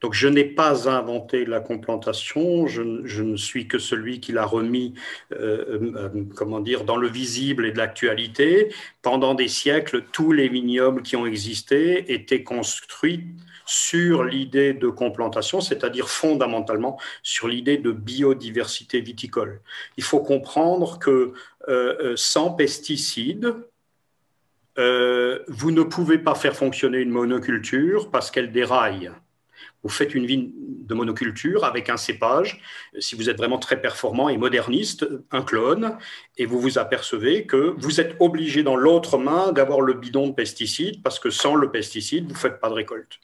Donc 0.00 0.14
je 0.14 0.28
n'ai 0.28 0.44
pas 0.44 0.88
inventé 0.88 1.44
la 1.44 1.58
complantation, 1.58 2.68
je, 2.68 2.82
ne 2.82 3.36
suis 3.36 3.66
que 3.66 3.80
celui 3.80 4.20
qui 4.20 4.30
l'a 4.30 4.44
remis, 4.44 4.94
euh, 5.32 5.80
euh, 5.96 6.24
comment 6.36 6.60
dire, 6.60 6.84
dans 6.84 6.96
le 6.96 7.08
visible 7.08 7.66
et 7.66 7.72
de 7.72 7.78
l'actualité. 7.78 8.72
Pendant 9.02 9.34
des 9.34 9.48
siècles, 9.48 10.04
tous 10.12 10.30
les 10.30 10.46
vignobles 10.46 11.02
qui 11.02 11.16
ont 11.16 11.26
existé 11.26 12.12
étaient 12.12 12.44
construits 12.44 13.24
sur 13.66 14.24
l'idée 14.24 14.74
de 14.74 14.88
complantation, 14.88 15.60
c'est-à-dire 15.60 16.08
fondamentalement 16.08 16.98
sur 17.22 17.48
l'idée 17.48 17.78
de 17.78 17.92
biodiversité 17.92 19.00
viticole. 19.00 19.60
Il 19.96 20.04
faut 20.04 20.20
comprendre 20.20 20.98
que 20.98 21.32
euh, 21.68 21.96
euh, 22.00 22.14
sans 22.16 22.50
pesticides, 22.50 23.54
euh, 24.78 25.40
vous 25.48 25.70
ne 25.70 25.82
pouvez 25.82 26.18
pas 26.18 26.34
faire 26.34 26.56
fonctionner 26.56 26.98
une 26.98 27.10
monoculture 27.10 28.10
parce 28.10 28.30
qu'elle 28.30 28.52
déraille. 28.52 29.10
Vous 29.82 29.88
faites 29.88 30.14
une 30.14 30.26
vigne 30.26 30.50
de 30.56 30.94
monoculture 30.94 31.64
avec 31.64 31.88
un 31.88 31.96
cépage, 31.96 32.60
si 32.98 33.16
vous 33.16 33.28
êtes 33.28 33.36
vraiment 33.36 33.58
très 33.58 33.80
performant 33.80 34.28
et 34.28 34.36
moderniste, 34.36 35.06
un 35.30 35.42
clone, 35.42 35.96
et 36.38 36.46
vous 36.46 36.60
vous 36.60 36.78
apercevez 36.78 37.46
que 37.46 37.74
vous 37.78 38.00
êtes 38.00 38.16
obligé 38.20 38.62
dans 38.62 38.76
l'autre 38.76 39.18
main 39.18 39.52
d'avoir 39.52 39.80
le 39.80 39.94
bidon 39.94 40.28
de 40.28 40.32
pesticides, 40.32 41.02
parce 41.02 41.18
que 41.18 41.30
sans 41.30 41.54
le 41.54 41.70
pesticide, 41.70 42.26
vous 42.26 42.34
ne 42.34 42.38
faites 42.38 42.60
pas 42.60 42.68
de 42.68 42.74
récolte. 42.74 43.18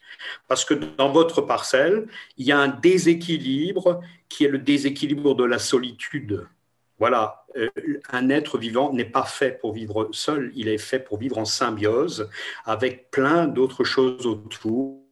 Parce 0.47 0.65
que 0.65 0.73
dans 0.73 1.11
votre 1.11 1.41
parcelle, 1.41 2.07
il 2.37 2.45
y 2.45 2.51
a 2.51 2.59
un 2.59 2.67
déséquilibre 2.67 4.01
qui 4.27 4.45
est 4.45 4.49
le 4.49 4.59
déséquilibre 4.59 5.35
de 5.35 5.43
la 5.43 5.59
solitude. 5.59 6.47
Voilà, 6.99 7.45
euh, 7.55 7.69
un 8.11 8.29
être 8.29 8.57
vivant 8.57 8.91
n'est 8.93 9.05
pas 9.05 9.23
fait 9.23 9.57
pour 9.59 9.73
vivre 9.73 10.09
seul, 10.11 10.51
il 10.55 10.67
est 10.67 10.77
fait 10.77 10.99
pour 10.99 11.17
vivre 11.17 11.37
en 11.37 11.45
symbiose 11.45 12.29
avec 12.65 13.09
plein 13.09 13.47
d'autres 13.47 13.85
choses 13.85 14.25
autour 14.25 15.08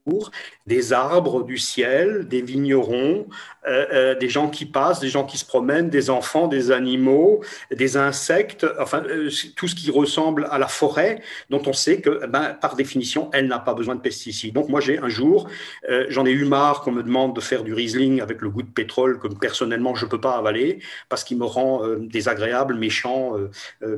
des 0.65 0.93
arbres 0.93 1.43
du 1.43 1.57
ciel, 1.57 2.27
des 2.27 2.41
vignerons, 2.41 3.27
euh, 3.67 3.85
euh, 3.93 4.15
des 4.15 4.29
gens 4.29 4.49
qui 4.49 4.65
passent, 4.65 4.99
des 4.99 5.09
gens 5.09 5.25
qui 5.25 5.37
se 5.37 5.45
promènent, 5.45 5.89
des 5.89 6.09
enfants, 6.09 6.47
des 6.47 6.71
animaux, 6.71 7.41
des 7.71 7.97
insectes, 7.97 8.65
enfin 8.79 9.03
euh, 9.09 9.29
tout 9.55 9.67
ce 9.67 9.75
qui 9.75 9.91
ressemble 9.91 10.47
à 10.51 10.57
la 10.57 10.67
forêt, 10.67 11.21
dont 11.49 11.61
on 11.65 11.73
sait 11.73 12.01
que, 12.01 12.25
ben, 12.27 12.55
par 12.61 12.75
définition, 12.75 13.29
elle 13.33 13.47
n'a 13.47 13.59
pas 13.59 13.73
besoin 13.73 13.95
de 13.95 14.01
pesticides. 14.01 14.53
Donc 14.53 14.69
moi, 14.69 14.79
j'ai 14.79 14.99
un 14.99 15.09
jour, 15.09 15.49
j'en 16.09 16.25
ai 16.25 16.31
eu 16.31 16.45
marre 16.45 16.81
qu'on 16.81 16.91
me 16.91 17.03
demande 17.03 17.35
de 17.35 17.41
faire 17.41 17.63
du 17.63 17.73
Riesling 17.73 18.21
avec 18.21 18.41
le 18.41 18.49
goût 18.49 18.61
de 18.61 18.69
pétrole 18.69 19.19
que 19.19 19.27
personnellement 19.27 19.95
je 19.95 20.05
ne 20.05 20.09
peux 20.09 20.21
pas 20.21 20.37
avaler 20.37 20.79
parce 21.09 21.23
qu'il 21.23 21.37
me 21.37 21.45
rend 21.45 21.81
désagréable, 21.99 22.75
méchant, 22.75 23.33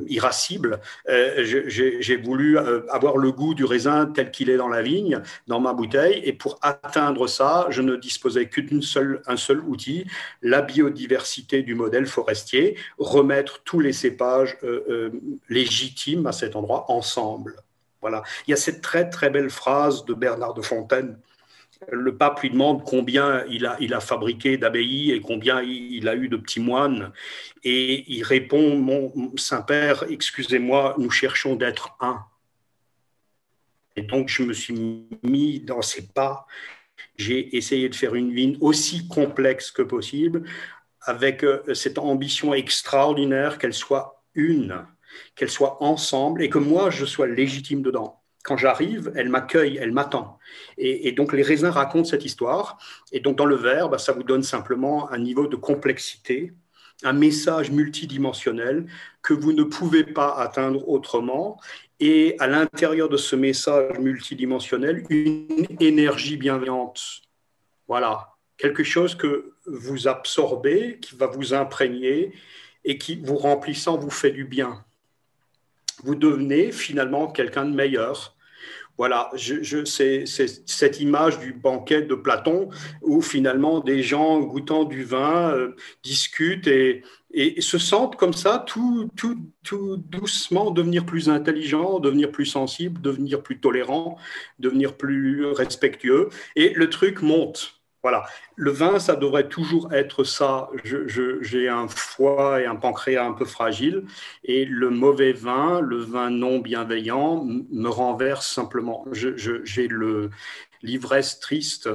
irascible. 0.08 0.80
j'ai 1.06 2.16
voulu 2.16 2.58
avoir 2.58 3.16
le 3.16 3.32
goût 3.32 3.54
du 3.54 3.64
raisin 3.64 4.06
tel 4.06 4.30
qu'il 4.30 4.50
est 4.50 4.56
dans 4.56 4.68
la 4.68 4.82
vigne, 4.82 5.20
dans 5.46 5.60
ma 5.60 5.72
bouteille, 5.72 5.99
et 6.08 6.32
pour 6.32 6.58
atteindre 6.62 7.26
ça, 7.26 7.66
je 7.70 7.82
ne 7.82 7.96
disposais 7.96 8.48
qu'un 8.48 8.80
seul, 8.80 9.22
un 9.26 9.36
seul 9.36 9.60
outil, 9.60 10.06
la 10.42 10.62
biodiversité 10.62 11.62
du 11.62 11.74
modèle 11.74 12.06
forestier, 12.06 12.76
remettre 12.98 13.62
tous 13.64 13.80
les 13.80 13.92
cépages 13.92 14.58
euh, 14.62 14.84
euh, 14.88 15.10
légitimes 15.48 16.26
à 16.26 16.32
cet 16.32 16.56
endroit 16.56 16.90
ensemble. 16.90 17.56
Voilà. 18.00 18.22
Il 18.46 18.50
y 18.50 18.54
a 18.54 18.56
cette 18.56 18.80
très 18.80 19.08
très 19.10 19.30
belle 19.30 19.50
phrase 19.50 20.04
de 20.04 20.14
Bernard 20.14 20.54
de 20.54 20.62
Fontaine. 20.62 21.18
Le 21.90 22.14
pape 22.14 22.40
lui 22.40 22.50
demande 22.50 22.84
combien 22.84 23.44
il 23.48 23.64
a, 23.64 23.76
il 23.80 23.94
a 23.94 24.00
fabriqué 24.00 24.58
d'abbayes 24.58 25.12
et 25.12 25.20
combien 25.20 25.62
il 25.62 26.08
a 26.08 26.14
eu 26.14 26.28
de 26.28 26.36
petits 26.36 26.60
moines. 26.60 27.12
Et 27.64 28.04
il 28.12 28.22
répond, 28.22 28.76
mon 28.76 29.12
Saint-Père, 29.36 30.04
excusez-moi, 30.10 30.94
nous 30.98 31.10
cherchons 31.10 31.56
d'être 31.56 31.96
un. 32.00 32.24
Et 33.96 34.02
donc, 34.02 34.28
je 34.28 34.42
me 34.42 34.52
suis 34.52 35.08
mis 35.22 35.60
dans 35.60 35.82
ses 35.82 36.08
pas 36.08 36.46
j'ai 37.16 37.56
essayé 37.56 37.88
de 37.88 37.94
faire 37.94 38.14
une 38.14 38.32
vigne 38.32 38.56
aussi 38.60 39.06
complexe 39.08 39.70
que 39.70 39.82
possible, 39.82 40.44
avec 41.02 41.44
euh, 41.44 41.62
cette 41.74 41.98
ambition 41.98 42.54
extraordinaire 42.54 43.58
qu'elle 43.58 43.74
soit 43.74 44.22
une, 44.34 44.86
qu'elle 45.34 45.50
soit 45.50 45.82
ensemble 45.82 46.42
et 46.42 46.48
que 46.48 46.58
moi, 46.58 46.90
je 46.90 47.04
sois 47.04 47.26
légitime 47.26 47.82
dedans. 47.82 48.22
Quand 48.42 48.56
j'arrive, 48.56 49.12
elle 49.16 49.28
m'accueille, 49.28 49.76
elle 49.76 49.92
m'attend. 49.92 50.38
Et, 50.78 51.12
donc 51.12 51.34
les 51.34 51.42
raisins 51.42 51.66
racontent 51.66 52.08
cette 52.08 52.24
histoire. 52.24 52.78
Et 53.12 53.20
donc 53.20 53.36
dans 53.36 53.44
le 53.44 53.56
verbe, 53.56 53.98
ça 53.98 54.12
vous 54.12 54.22
donne 54.22 54.42
simplement 54.42 55.10
un 55.10 55.18
niveau 55.18 55.46
de 55.46 55.56
complexité, 55.56 56.54
un 57.02 57.12
message 57.12 57.70
multidimensionnel 57.70 58.86
que 59.22 59.34
vous 59.34 59.52
ne 59.52 59.62
pouvez 59.62 60.04
pas 60.04 60.34
atteindre 60.36 60.88
autrement. 60.88 61.60
Et 61.98 62.36
à 62.38 62.46
l'intérieur 62.46 63.08
de 63.08 63.16
ce 63.16 63.36
message 63.36 63.98
multidimensionnel, 63.98 65.04
une 65.10 65.66
énergie 65.80 66.36
bienveillante. 66.36 67.22
Voilà, 67.88 68.30
quelque 68.56 68.84
chose 68.84 69.14
que 69.14 69.52
vous 69.66 70.08
absorbez, 70.08 70.98
qui 71.00 71.16
va 71.16 71.26
vous 71.26 71.54
imprégner 71.54 72.32
et 72.84 72.98
qui, 72.98 73.16
vous 73.16 73.36
remplissant, 73.36 73.98
vous 73.98 74.10
fait 74.10 74.30
du 74.30 74.44
bien. 74.44 74.84
Vous 76.02 76.14
devenez 76.14 76.72
finalement 76.72 77.30
quelqu'un 77.30 77.66
de 77.66 77.74
meilleur. 77.74 78.34
Voilà, 79.00 79.30
c'est, 79.86 80.26
cette 80.26 81.00
image 81.00 81.38
du 81.38 81.54
banquet 81.54 82.02
de 82.02 82.14
Platon 82.14 82.68
où 83.00 83.22
finalement 83.22 83.80
des 83.80 84.02
gens 84.02 84.40
goûtant 84.40 84.84
du 84.84 85.04
vin 85.04 85.54
euh, 85.54 85.74
discutent 86.02 86.66
et, 86.66 87.02
se 87.60 87.78
sentent 87.78 88.16
comme 88.16 88.34
ça, 88.34 88.62
tout, 88.66 89.08
tout, 89.16 89.38
tout 89.62 89.96
doucement 89.96 90.70
devenir 90.70 91.06
plus 91.06 91.30
intelligent, 91.30 91.98
devenir 91.98 92.30
plus 92.30 92.44
sensible, 92.44 93.00
devenir 93.00 93.42
plus 93.42 93.58
tolérant, 93.58 94.18
devenir 94.58 94.98
plus 94.98 95.46
respectueux. 95.46 96.28
Et 96.54 96.74
le 96.74 96.90
truc 96.90 97.22
monte. 97.22 97.79
Voilà. 98.02 98.24
Le 98.56 98.70
vin, 98.70 98.98
ça 98.98 99.14
devrait 99.14 99.48
toujours 99.48 99.92
être 99.92 100.24
ça. 100.24 100.70
J'ai 100.84 101.68
un 101.68 101.88
foie 101.88 102.60
et 102.60 102.66
un 102.66 102.76
pancréas 102.76 103.24
un 103.24 103.32
peu 103.32 103.44
fragile. 103.44 104.04
Et 104.44 104.64
le 104.64 104.90
mauvais 104.90 105.32
vin, 105.32 105.80
le 105.80 105.98
vin 105.98 106.30
non 106.30 106.58
bienveillant, 106.58 107.44
me 107.44 107.88
renverse 107.88 108.48
simplement. 108.48 109.04
J'ai 109.12 109.88
l'ivresse 110.82 111.40
triste. 111.40 111.90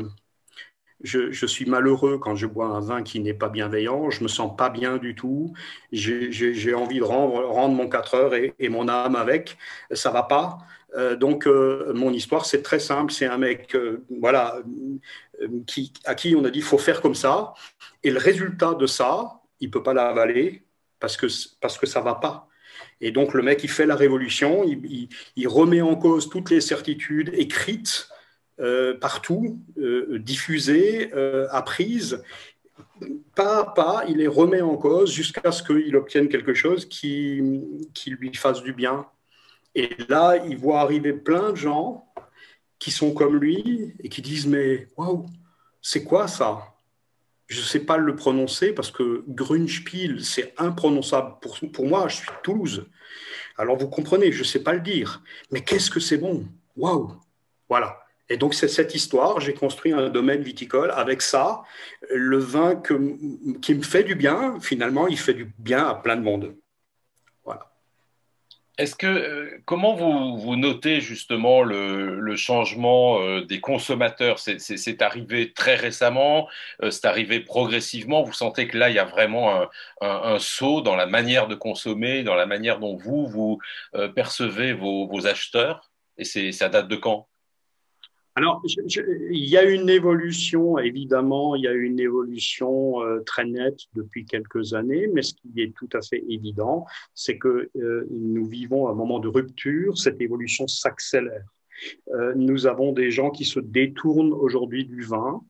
Je, 1.02 1.46
suis 1.46 1.66
malheureux 1.66 2.18
quand 2.20 2.36
je 2.36 2.48
bois 2.48 2.68
un 2.68 2.80
vin 2.80 3.04
qui 3.04 3.20
n'est 3.20 3.34
pas 3.34 3.50
bienveillant. 3.50 4.10
Je 4.10 4.24
me 4.24 4.28
sens 4.28 4.56
pas 4.56 4.70
bien 4.70 4.98
du 4.98 5.16
tout. 5.16 5.54
J'ai 5.92 6.74
envie 6.74 7.00
de 7.00 7.04
rendre, 7.04 7.46
rendre, 7.46 7.76
mon 7.76 7.90
4 7.90 8.16
heures 8.16 8.36
et, 8.36 8.54
et, 8.60 8.70
mon 8.70 8.88
âme 8.88 9.16
avec. 9.16 9.58
Ça 9.92 10.12
va 10.12 10.24
pas. 10.24 10.60
Euh, 10.96 11.16
donc, 11.16 11.48
euh, 11.48 11.94
mon 11.94 12.12
histoire, 12.12 12.46
c'est 12.46 12.62
très 12.62 12.80
simple. 12.80 13.12
C'est 13.12 13.26
un 13.26 13.38
mec, 13.38 13.76
euh, 13.76 14.06
voilà, 14.20 14.58
à 16.06 16.16
qui 16.16 16.36
on 16.36 16.46
a 16.46 16.50
dit 16.50 16.62
faut 16.62 16.78
faire 16.78 17.02
comme 17.02 17.16
ça. 17.16 17.54
Et 18.04 18.12
le 18.12 18.20
résultat 18.20 18.74
de 18.76 18.88
ça, 18.88 19.42
il 19.60 19.70
peut 19.72 19.84
pas 19.84 19.94
l'avaler 19.94 20.64
parce 21.00 21.18
que, 21.18 21.28
parce 21.60 21.78
que 21.78 21.86
ça 21.86 22.02
va 22.02 22.16
pas. 22.16 22.48
Et 23.02 23.12
donc, 23.12 23.34
le 23.34 23.44
mec, 23.44 23.64
il 23.64 23.70
fait 23.70 23.86
la 23.86 23.96
révolution, 23.96 24.64
il, 24.64 25.10
il, 25.36 25.48
remet 25.48 25.82
en 25.82 25.96
cause 25.96 26.30
toutes 26.30 26.50
les 26.50 26.62
certitudes 26.62 27.32
écrites 27.34 28.10
partout, 29.02 29.62
diffusées, 30.18 31.12
apprises. 31.52 32.24
Pas 33.36 33.60
à 33.60 33.66
pas, 33.66 34.04
il 34.08 34.18
les 34.18 34.28
remet 34.28 34.62
en 34.62 34.78
cause 34.78 35.12
jusqu'à 35.12 35.52
ce 35.52 35.62
qu'il 35.62 35.96
obtienne 35.96 36.30
quelque 36.30 36.54
chose 36.54 36.86
qui, 36.86 37.42
qui 37.94 38.12
lui 38.12 38.34
fasse 38.34 38.64
du 38.64 38.72
bien 38.72 39.06
et 39.76 39.90
là, 40.08 40.38
il 40.38 40.58
voit 40.58 40.80
arriver 40.80 41.14
plein 41.14 41.52
de 41.52 41.58
gens 41.58 42.10
qui 42.80 42.92
sont 42.92 43.14
comme 43.14 43.38
lui 43.38 43.94
et 44.00 44.10
qui 44.10 44.22
disent 44.22 44.48
Mais 44.48 44.88
waouh, 44.98 45.26
c'est 45.82 46.04
quoi 46.04 46.28
ça? 46.28 46.76
Je 47.48 47.60
ne 47.60 47.66
sais 47.66 47.82
pas 47.82 47.98
le 47.98 48.16
prononcer 48.16 48.74
parce 48.74 48.90
que 48.90 49.24
Grunspiel, 49.28 50.24
c'est 50.24 50.54
imprononçable. 50.58 51.36
Pour, 51.42 51.60
pour 51.72 51.86
moi, 51.86 52.08
je 52.08 52.16
suis 52.18 52.30
Toulouse. 52.42 52.88
Alors 53.58 53.78
vous 53.78 53.88
comprenez, 53.88 54.32
je 54.32 54.40
ne 54.40 54.46
sais 54.46 54.64
pas 54.64 54.74
le 54.74 54.80
dire. 54.80 55.22
Mais 55.52 55.62
qu'est-ce 55.62 55.92
que 55.92 56.00
c'est 56.00 56.18
bon? 56.18 56.46
Waouh 56.76 57.12
Voilà. 57.70 58.00
Et 58.30 58.38
donc, 58.38 58.56
c'est 58.56 58.68
cette 58.68 58.96
histoire. 58.96 59.40
J'ai 59.40 59.54
construit 59.54 59.94
un 59.94 60.10
domaine 60.10 60.42
viticole 60.42 60.92
avec 60.92 61.22
ça. 61.22 61.62
Le 62.10 62.38
vin 62.38 62.76
qui 63.62 63.76
me 63.76 63.84
fait 63.84 64.04
du 64.04 64.16
bien, 64.16 64.60
finalement, 64.60 65.08
il 65.08 65.20
fait 65.20 65.36
du 65.36 65.54
bien 65.60 65.86
à 65.86 65.96
plein 65.96 66.16
de 66.16 66.24
monde. 66.24 66.56
Est-ce 68.78 68.96
que 68.96 69.08
euh, 69.08 69.62
comment 69.66 69.96
vous, 69.96 70.38
vous, 70.38 70.56
notez 70.58 71.00
justement 71.00 71.64
le, 71.64 72.36
changement 72.36 73.22
euh, 73.22 73.46
des 73.46 73.62
consommateurs? 73.62 74.40
C'est 74.40 75.02
arrivé 75.02 75.54
très 75.54 75.76
récemment, 75.76 76.50
euh, 76.84 76.92
c'est 76.92 77.06
arrivé 77.06 77.40
progressivement. 77.40 78.24
Vous 78.24 78.34
sentez 78.34 78.68
que 78.68 78.78
là, 78.78 78.90
il 78.90 78.96
y 78.96 79.00
a 79.00 79.06
vraiment 79.06 79.68
un, 80.02 80.40
saut 80.40 80.82
dans 80.82 80.96
la 80.96 81.06
manière 81.06 81.48
de 81.48 81.56
consommer, 81.56 82.24
dans 82.24 82.36
la 82.36 82.46
manière 82.46 82.80
dont 82.80 82.96
vous 82.98 83.28
vous 83.28 83.60
percevez 84.16 84.74
vos, 84.74 85.08
vos 85.08 85.28
acheteurs? 85.28 85.90
Et 86.18 86.52
ça 86.52 86.70
date 86.70 86.88
de 86.88 86.96
quand? 86.96 87.28
Alors, 88.38 88.62
il 88.66 89.46
y 89.46 89.56
a 89.56 89.64
une 89.64 89.90
évolution, 89.90 90.78
évidemment, 90.78 91.56
il 91.56 91.64
y 91.64 91.70
a 91.70 91.72
une 91.72 92.02
évolution 92.02 93.02
euh, 93.02 93.22
très 93.22 93.46
nette 93.46 93.80
depuis 93.94 94.26
quelques 94.26 94.74
années, 94.74 95.08
mais 95.08 95.22
ce 95.22 95.34
qui 95.36 95.62
est 95.62 95.74
tout 95.74 95.88
à 95.94 96.02
fait 96.02 96.22
évident, 96.28 96.86
c'est 97.14 97.38
que 97.38 97.70
euh, 97.78 98.06
nous 98.12 98.46
vivons 98.46 98.90
un 98.90 98.94
moment 98.94 99.20
de 99.20 99.30
rupture, 99.30 99.98
cette 99.98 100.20
évolution 100.20 100.68
s'accélère. 100.68 101.46
Euh, 102.10 102.34
nous 102.36 102.68
avons 102.68 102.92
des 102.92 103.10
gens 103.10 103.32
qui 103.32 103.46
se 103.46 103.62
détournent 103.62 104.34
aujourd'hui 104.34 104.84
du 104.84 105.04
vin. 105.04 105.42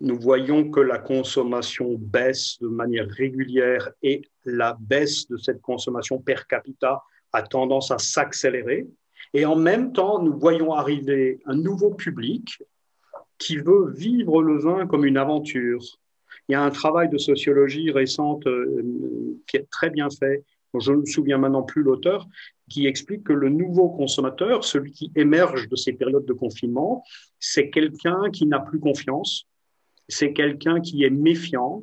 Nous 0.00 0.18
voyons 0.18 0.70
que 0.70 0.80
la 0.80 0.98
consommation 0.98 1.96
baisse 1.98 2.58
de 2.62 2.68
manière 2.68 3.08
régulière 3.10 3.90
et 4.02 4.22
la 4.46 4.76
baisse 4.80 5.28
de 5.28 5.36
cette 5.36 5.60
consommation 5.60 6.18
per 6.18 6.46
capita 6.48 7.02
a 7.32 7.42
tendance 7.42 7.90
à 7.90 7.98
s'accélérer. 7.98 8.86
Et 9.34 9.44
en 9.44 9.56
même 9.56 9.92
temps, 9.92 10.22
nous 10.22 10.38
voyons 10.38 10.72
arriver 10.72 11.40
un 11.46 11.56
nouveau 11.56 11.94
public 11.94 12.62
qui 13.38 13.56
veut 13.56 13.90
vivre 13.90 14.42
le 14.42 14.58
vin 14.58 14.86
comme 14.86 15.04
une 15.04 15.16
aventure. 15.16 15.82
Il 16.48 16.52
y 16.52 16.54
a 16.54 16.62
un 16.62 16.70
travail 16.70 17.08
de 17.08 17.18
sociologie 17.18 17.90
récente 17.90 18.46
euh, 18.46 19.40
qui 19.46 19.56
est 19.56 19.68
très 19.70 19.90
bien 19.90 20.08
fait. 20.10 20.44
Je 20.78 20.92
ne 20.92 20.98
me 20.98 21.06
souviens 21.06 21.38
maintenant 21.38 21.62
plus 21.62 21.82
l'auteur, 21.82 22.26
qui 22.68 22.86
explique 22.86 23.24
que 23.24 23.32
le 23.32 23.50
nouveau 23.50 23.90
consommateur, 23.90 24.64
celui 24.64 24.92
qui 24.92 25.12
émerge 25.14 25.68
de 25.68 25.76
ces 25.76 25.92
périodes 25.92 26.24
de 26.24 26.32
confinement, 26.32 27.04
c'est 27.38 27.68
quelqu'un 27.68 28.30
qui 28.30 28.46
n'a 28.46 28.60
plus 28.60 28.80
confiance, 28.80 29.46
c'est 30.08 30.32
quelqu'un 30.32 30.80
qui 30.80 31.04
est 31.04 31.10
méfiant, 31.10 31.82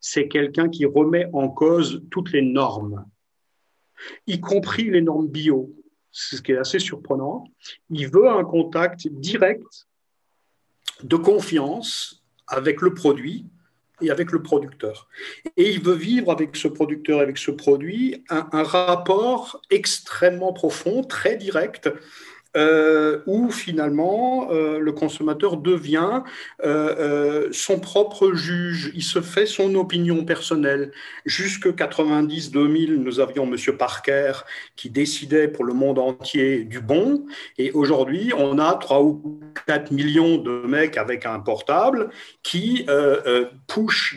c'est 0.00 0.28
quelqu'un 0.28 0.68
qui 0.68 0.86
remet 0.86 1.26
en 1.32 1.48
cause 1.48 2.02
toutes 2.10 2.32
les 2.32 2.42
normes, 2.42 3.04
y 4.26 4.40
compris 4.40 4.90
les 4.90 5.02
normes 5.02 5.28
bio. 5.28 5.70
Ce 6.12 6.40
qui 6.40 6.52
est 6.52 6.58
assez 6.58 6.78
surprenant. 6.78 7.44
Il 7.90 8.08
veut 8.08 8.28
un 8.28 8.44
contact 8.44 9.08
direct 9.08 9.86
de 11.02 11.16
confiance 11.16 12.22
avec 12.46 12.82
le 12.82 12.94
produit 12.94 13.46
et 14.02 14.10
avec 14.10 14.30
le 14.32 14.42
producteur. 14.42 15.08
Et 15.56 15.72
il 15.72 15.82
veut 15.82 15.94
vivre 15.94 16.30
avec 16.30 16.56
ce 16.56 16.68
producteur, 16.68 17.20
avec 17.20 17.38
ce 17.38 17.50
produit, 17.50 18.22
un, 18.28 18.48
un 18.52 18.62
rapport 18.62 19.62
extrêmement 19.70 20.52
profond, 20.52 21.02
très 21.02 21.36
direct, 21.36 21.88
euh, 22.54 23.22
où 23.26 23.50
finalement 23.50 24.48
euh, 24.50 24.78
le 24.78 24.92
consommateur 24.92 25.56
devient 25.56 26.22
euh, 26.62 27.48
son 27.50 27.80
propre 27.80 28.34
juge, 28.34 28.92
il 28.94 29.02
se 29.02 29.22
fait 29.22 29.46
son 29.46 29.74
opinion 29.74 30.26
personnelle. 30.26 30.92
Jusque 31.24 31.68
90-2000, 31.68 32.96
nous 32.96 33.20
avions 33.20 33.44
M. 33.44 33.56
Parker 33.78 34.32
qui 34.76 34.90
décidait 34.90 35.48
pour 35.48 35.64
le 35.64 35.72
monde 35.72 35.98
entier 35.98 36.64
du 36.64 36.80
bon, 36.80 37.24
et 37.56 37.72
aujourd'hui 37.72 38.32
on 38.36 38.58
a 38.58 38.74
3 38.74 39.02
ou 39.02 39.40
4 39.66 39.90
millions 39.90 40.36
de 40.36 40.66
mecs 40.66 40.98
avec 40.98 41.24
un 41.24 41.40
portable 41.40 42.10
qui 42.42 42.86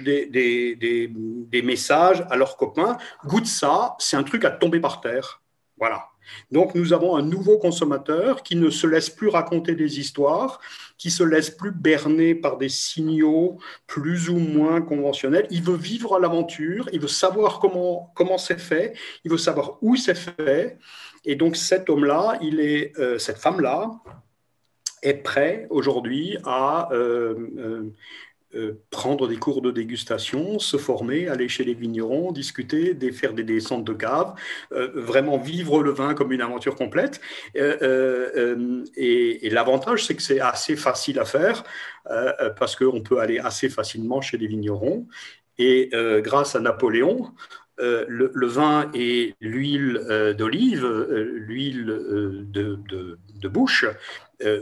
des, 0.04 0.76
des 0.76 1.62
messages 1.62 2.26
à 2.30 2.36
leurs 2.36 2.58
copains. 2.58 2.98
Goûte 3.26 3.48
ça, 3.48 3.96
c'est 4.00 4.18
un 4.18 4.24
truc 4.24 4.44
à 4.44 4.52
tomber 4.52 4.82
par 4.82 5.00
terre. 5.00 5.42
Voilà. 5.78 6.10
Donc 6.52 6.76
nous 6.76 6.94
avons 6.94 7.16
un 7.16 7.22
nouveau 7.22 7.58
consommateur 7.58 8.44
qui 8.44 8.56
ne 8.56 8.70
se 8.70 8.88
laisse 8.88 9.10
plus 9.10 9.30
raconter 9.30 9.76
des 9.76 10.00
histoires, 10.00 10.60
qui 10.98 11.12
se 11.12 11.24
laisse 11.24 11.50
plus 11.50 11.72
berner 11.72 12.36
par 12.36 12.58
des 12.58 12.70
signaux 12.70 13.58
plus 13.88 14.30
ou 14.30 14.38
moins 14.38 14.82
conventionnels. 14.82 15.48
Il 15.52 15.64
veut 15.64 15.78
vivre 15.78 16.20
l'aventure, 16.20 16.90
il 16.94 17.00
veut 17.00 17.08
savoir 17.08 17.60
comment 17.60 18.12
comment 18.16 18.38
c'est 18.38 18.60
fait, 18.60 18.94
il 19.24 19.32
veut 19.32 19.38
savoir 19.38 19.78
où 19.82 19.96
c'est 19.96 20.18
fait. 20.18 20.78
Et 21.26 21.36
donc 21.36 21.56
cet 21.56 21.90
homme-là, 21.90 22.38
il 22.42 22.60
est 22.60 22.98
euh, 23.00 23.18
cette 23.18 23.38
femme-là 23.38 23.92
est 25.02 25.14
prêt 25.14 25.68
aujourd'hui 25.70 26.38
à 26.46 26.90
euh, 26.92 27.36
euh, 27.58 27.94
euh, 28.56 28.82
prendre 28.90 29.28
des 29.28 29.36
cours 29.36 29.62
de 29.62 29.70
dégustation, 29.70 30.60
se 30.60 30.78
former, 30.78 31.28
aller 31.28 31.50
chez 31.50 31.66
les 31.66 31.74
vignerons, 31.74 32.32
discuter, 32.32 32.96
faire 33.12 33.34
des 33.34 33.44
descentes 33.44 33.84
de 33.84 33.94
cave, 33.94 34.34
euh, 34.72 34.92
vraiment 34.96 35.38
vivre 35.38 35.84
le 35.84 35.92
vin 35.92 36.14
comme 36.14 36.32
une 36.32 36.42
aventure 36.42 36.76
complète. 36.76 37.20
Euh, 37.58 38.84
et, 38.96 39.50
l'avantage, 39.50 40.06
c'est 40.06 40.16
que 40.16 40.22
c'est 40.22 40.40
assez 40.40 40.76
facile 40.76 41.20
à 41.20 41.26
faire 41.26 41.64
parce 42.58 42.76
qu'on 42.76 43.02
peut 43.02 43.20
aller 43.20 43.40
assez 43.40 43.70
facilement 43.70 44.22
chez 44.22 44.38
les 44.38 44.48
vignerons. 44.48 45.08
Et 45.58 45.90
grâce 46.22 46.56
à 46.56 46.60
Napoléon, 46.60 47.32
le, 47.78 48.48
vin 48.48 48.92
et 48.94 49.34
l'huile 49.40 50.34
d'olive, 50.38 50.86
l'huile 51.10 51.86
de, 51.86 53.48
bouche, 53.48 53.86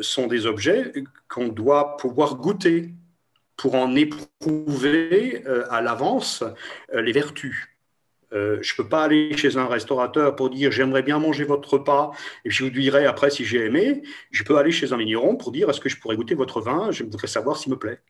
sont 0.01 0.27
des 0.27 0.45
objets 0.45 0.93
qu'on 1.27 1.47
doit 1.47 1.97
pouvoir 1.97 2.35
goûter 2.35 2.93
pour 3.63 3.75
en 3.75 3.95
éprouver 3.95 5.41
euh, 5.47 5.63
à 5.71 5.81
l'avance 5.81 6.43
euh, 6.93 7.01
les 7.01 7.13
vertus. 7.13 7.69
Euh, 8.33 8.59
je 8.61 8.73
ne 8.73 8.75
peux 8.75 8.89
pas 8.89 9.05
aller 9.05 9.37
chez 9.37 9.55
un 9.55 9.67
restaurateur 9.67 10.35
pour 10.35 10.49
dire 10.49 10.69
j'aimerais 10.69 11.01
bien 11.01 11.17
manger 11.17 11.45
votre 11.45 11.75
repas 11.75 12.11
et 12.43 12.49
je 12.49 12.65
vous 12.65 12.69
dirai 12.69 13.05
après 13.05 13.29
si 13.29 13.45
j'ai 13.45 13.63
aimé. 13.63 14.03
Je 14.31 14.43
peux 14.43 14.57
aller 14.57 14.73
chez 14.73 14.91
un 14.91 14.97
vigneron 14.97 15.37
pour 15.37 15.53
dire 15.53 15.69
est-ce 15.69 15.79
que 15.79 15.87
je 15.87 15.97
pourrais 15.97 16.17
goûter 16.17 16.35
votre 16.35 16.59
vin? 16.59 16.91
Je 16.91 17.05
voudrais 17.05 17.27
savoir 17.27 17.55
s'il 17.55 17.71
me 17.71 17.79
plaît. 17.79 18.01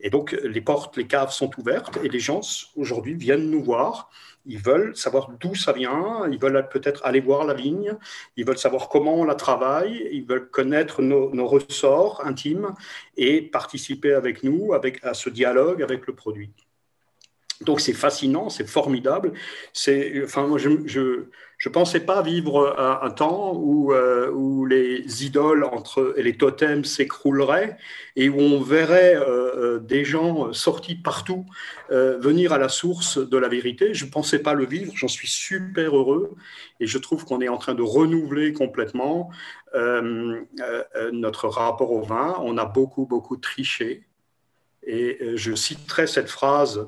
Et 0.00 0.10
donc 0.10 0.32
les 0.42 0.60
portes, 0.60 0.96
les 0.96 1.06
caves 1.06 1.30
sont 1.30 1.52
ouvertes 1.56 2.00
et 2.02 2.08
les 2.08 2.18
gens 2.18 2.40
aujourd'hui 2.74 3.14
viennent 3.14 3.48
nous 3.48 3.62
voir 3.62 4.10
ils 4.46 4.58
veulent 4.58 4.96
savoir 4.96 5.30
d'où 5.40 5.54
ça 5.54 5.72
vient, 5.72 6.28
ils 6.30 6.38
veulent 6.38 6.68
peut-être 6.68 7.04
aller 7.04 7.20
voir 7.20 7.44
la 7.44 7.54
vigne, 7.54 7.94
ils 8.36 8.46
veulent 8.46 8.58
savoir 8.58 8.88
comment 8.88 9.14
on 9.14 9.24
la 9.24 9.34
travaille, 9.34 10.08
ils 10.12 10.24
veulent 10.24 10.48
connaître 10.50 11.02
nos, 11.02 11.46
ressorts 11.46 12.26
intimes 12.26 12.74
et 13.16 13.42
participer 13.42 14.12
avec 14.12 14.42
nous 14.42 14.74
avec, 14.74 15.04
à 15.04 15.14
ce 15.14 15.30
dialogue 15.30 15.82
avec 15.82 16.06
le 16.06 16.14
produit. 16.14 16.50
Donc 17.62 17.80
c'est 17.80 17.94
fascinant, 17.94 18.50
c'est 18.50 18.68
formidable. 18.68 19.32
C'est, 19.72 20.22
enfin, 20.24 20.46
moi, 20.46 20.58
je, 20.58 20.68
je, 20.86 21.68
pensais 21.70 22.00
pas 22.00 22.20
vivre 22.20 22.78
un, 22.78 23.10
temps 23.10 23.54
où, 23.54 23.92
euh, 23.92 24.30
où 24.30 24.66
les 24.66 25.24
idoles 25.24 25.64
entre 25.64 26.14
et 26.18 26.22
les 26.22 26.36
totems 26.36 26.84
s'écrouleraient 26.84 27.78
et 28.14 28.28
où 28.28 28.38
on 28.38 28.60
verrait 28.60 29.16
euh, 29.16 29.76
euh, 29.76 29.78
des 29.78 30.04
gens 30.04 30.52
sortis 30.52 30.96
partout 30.96 31.46
venir 31.88 32.52
à 32.52 32.58
la 32.58 32.68
source 32.68 33.16
de 33.18 33.38
la 33.38 33.48
vérité. 33.48 33.94
Je 33.94 34.04
pensais 34.04 34.40
pas 34.40 34.52
le 34.52 34.66
vivre. 34.66 34.92
J'en 34.94 35.08
suis 35.08 35.28
super 35.28 35.96
heureux 35.96 36.34
et 36.80 36.86
je 36.86 36.98
trouve 36.98 37.24
qu'on 37.24 37.40
est 37.40 37.48
en 37.48 37.58
train 37.58 37.74
de 37.74 37.82
renouveler 37.82 38.52
complètement 38.52 39.30
notre 41.12 41.48
rapport 41.48 41.92
au 41.92 42.02
vin. 42.02 42.36
On 42.42 42.58
a 42.58 42.66
beaucoup 42.66 43.06
beaucoup 43.06 43.36
triché 43.36 44.06
et 44.82 45.18
je 45.36 45.54
citerai 45.54 46.06
cette 46.06 46.28
phrase 46.28 46.86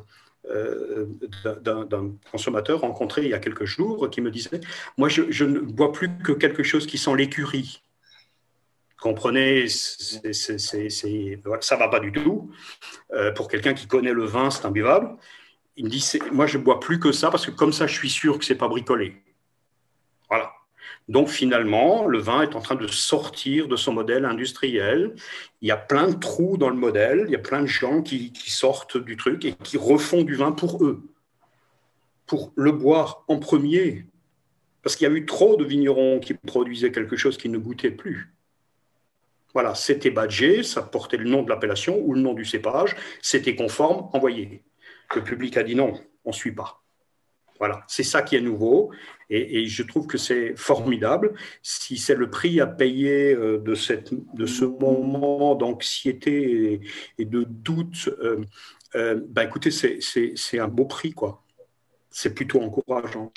d'un 1.62 2.12
consommateur 2.30 2.80
rencontré 2.80 3.22
il 3.22 3.28
y 3.28 3.34
a 3.34 3.38
quelques 3.38 3.64
jours 3.64 4.08
qui 4.10 4.20
me 4.20 4.30
disait 4.30 4.60
Moi, 4.96 5.08
je, 5.08 5.44
ne 5.44 5.60
bois 5.60 5.92
plus 5.92 6.10
que 6.24 6.32
quelque 6.32 6.62
chose 6.62 6.86
qui 6.86 6.98
sent 6.98 7.14
l'écurie. 7.16 7.82
Comprenez, 9.00 9.68
ça 9.68 10.18
ne 10.20 11.78
va 11.78 11.88
pas 11.88 12.00
du 12.00 12.12
tout. 12.12 12.50
Euh, 13.12 13.30
pour 13.32 13.48
quelqu'un 13.48 13.74
qui 13.74 13.86
connaît 13.86 14.12
le 14.12 14.24
vin, 14.24 14.50
c'est 14.50 14.66
imbuvable. 14.66 15.16
Il 15.76 15.84
me 15.84 15.90
dit 15.90 16.04
Moi, 16.32 16.46
je 16.46 16.58
bois 16.58 16.80
plus 16.80 16.98
que 16.98 17.12
ça 17.12 17.30
parce 17.30 17.46
que 17.46 17.52
comme 17.52 17.72
ça, 17.72 17.86
je 17.86 17.94
suis 17.94 18.10
sûr 18.10 18.38
que 18.38 18.44
c'est 18.44 18.56
pas 18.56 18.68
bricolé. 18.68 19.22
Donc 21.08 21.28
finalement, 21.28 22.06
le 22.06 22.18
vin 22.18 22.42
est 22.42 22.54
en 22.54 22.60
train 22.60 22.74
de 22.74 22.86
sortir 22.86 23.66
de 23.66 23.76
son 23.76 23.94
modèle 23.94 24.26
industriel. 24.26 25.14
Il 25.62 25.68
y 25.68 25.70
a 25.70 25.76
plein 25.76 26.08
de 26.08 26.14
trous 26.14 26.58
dans 26.58 26.68
le 26.68 26.76
modèle, 26.76 27.24
il 27.26 27.32
y 27.32 27.36
a 27.36 27.40
plein 27.40 27.62
de 27.62 27.66
gens 27.66 28.02
qui, 28.02 28.32
sortent 28.46 28.98
du 28.98 29.16
truc 29.16 29.44
et 29.46 29.54
qui 29.54 29.78
refont 29.78 30.22
du 30.22 30.34
vin 30.34 30.52
pour 30.52 30.84
eux, 30.84 31.02
pour 32.26 32.52
le 32.56 32.72
boire 32.72 33.24
en 33.28 33.38
premier. 33.38 34.04
Parce 34.82 34.96
qu'il 34.96 35.08
y 35.08 35.10
a 35.10 35.14
eu 35.14 35.24
trop 35.24 35.56
de 35.56 35.64
vignerons 35.64 36.20
qui 36.20 36.34
produisaient 36.34 36.92
quelque 36.92 37.16
chose 37.16 37.38
qui 37.38 37.48
ne 37.48 37.58
goûtait 37.58 37.90
plus. 37.90 38.34
Voilà, 39.54 39.74
c'était 39.74 40.10
badgé, 40.10 40.62
ça 40.62 40.82
portait 40.82 41.16
le 41.16 41.28
nom 41.28 41.42
de 41.42 41.48
l'appellation 41.48 41.98
ou 41.98 42.12
le 42.12 42.20
nom 42.20 42.34
du 42.34 42.44
cépage, 42.44 42.94
c'était 43.22 43.56
conforme, 43.56 44.10
envoyé. 44.12 44.62
Le 45.16 45.24
public 45.24 45.56
a 45.56 45.62
dit 45.62 45.74
non, 45.74 45.98
on 46.26 46.30
ne 46.30 46.34
suit 46.34 46.52
pas. 46.52 46.82
Voilà, 47.58 47.82
c'est 47.88 48.04
ça 48.04 48.22
qui 48.22 48.36
est 48.36 48.40
nouveau 48.40 48.90
et, 49.30 49.66
je 49.66 49.82
trouve 49.82 50.06
que 50.06 50.16
c'est 50.16 50.56
formidable. 50.56 51.34
Si 51.62 51.98
c'est 51.98 52.14
le 52.14 52.30
prix 52.30 52.60
à 52.60 52.66
payer 52.66 53.34
euh, 53.34 53.58
de, 53.58 53.74
cette, 53.74 54.14
de 54.34 54.46
ce 54.46 54.64
moment 54.64 55.54
d'anxiété 55.54 56.80
et, 57.18 57.24
de 57.24 57.44
doute, 57.44 58.08
euh, 58.20 58.40
euh, 58.94 59.20
ben 59.28 59.42
écoutez, 59.42 59.70
c'est 59.70 60.58
un 60.58 60.68
beau 60.68 60.86
prix, 60.86 61.12
quoi. 61.12 61.42
C'est 62.10 62.34
plutôt 62.34 62.62
encourageant. 62.62 63.32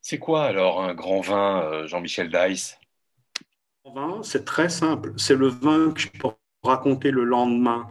C'est 0.00 0.18
quoi 0.18 0.44
alors 0.44 0.82
un 0.82 0.94
grand 0.94 1.20
vin, 1.20 1.86
Jean-Michel 1.86 2.30
Dice 2.30 2.78
vin, 3.94 4.20
c'est 4.22 4.44
très 4.44 4.68
simple. 4.68 5.14
C'est 5.16 5.34
le 5.34 5.48
vin 5.48 5.92
que 5.92 6.00
je 6.00 6.08
peux 6.08 6.28
raconter 6.62 7.10
le 7.10 7.24
lendemain. 7.24 7.88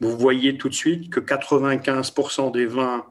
Vous 0.00 0.16
voyez 0.16 0.56
tout 0.56 0.68
de 0.68 0.74
suite 0.74 1.10
que 1.10 1.18
95% 1.18 2.52
des 2.52 2.66
vins 2.66 3.04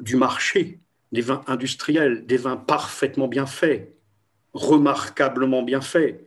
du 0.00 0.16
marché, 0.16 0.80
des 1.12 1.20
vins 1.20 1.42
industriels, 1.46 2.26
des 2.26 2.36
vins 2.36 2.56
parfaitement 2.56 3.28
bien 3.28 3.46
faits, 3.46 3.94
remarquablement 4.52 5.62
bien 5.62 5.80
faits. 5.80 6.26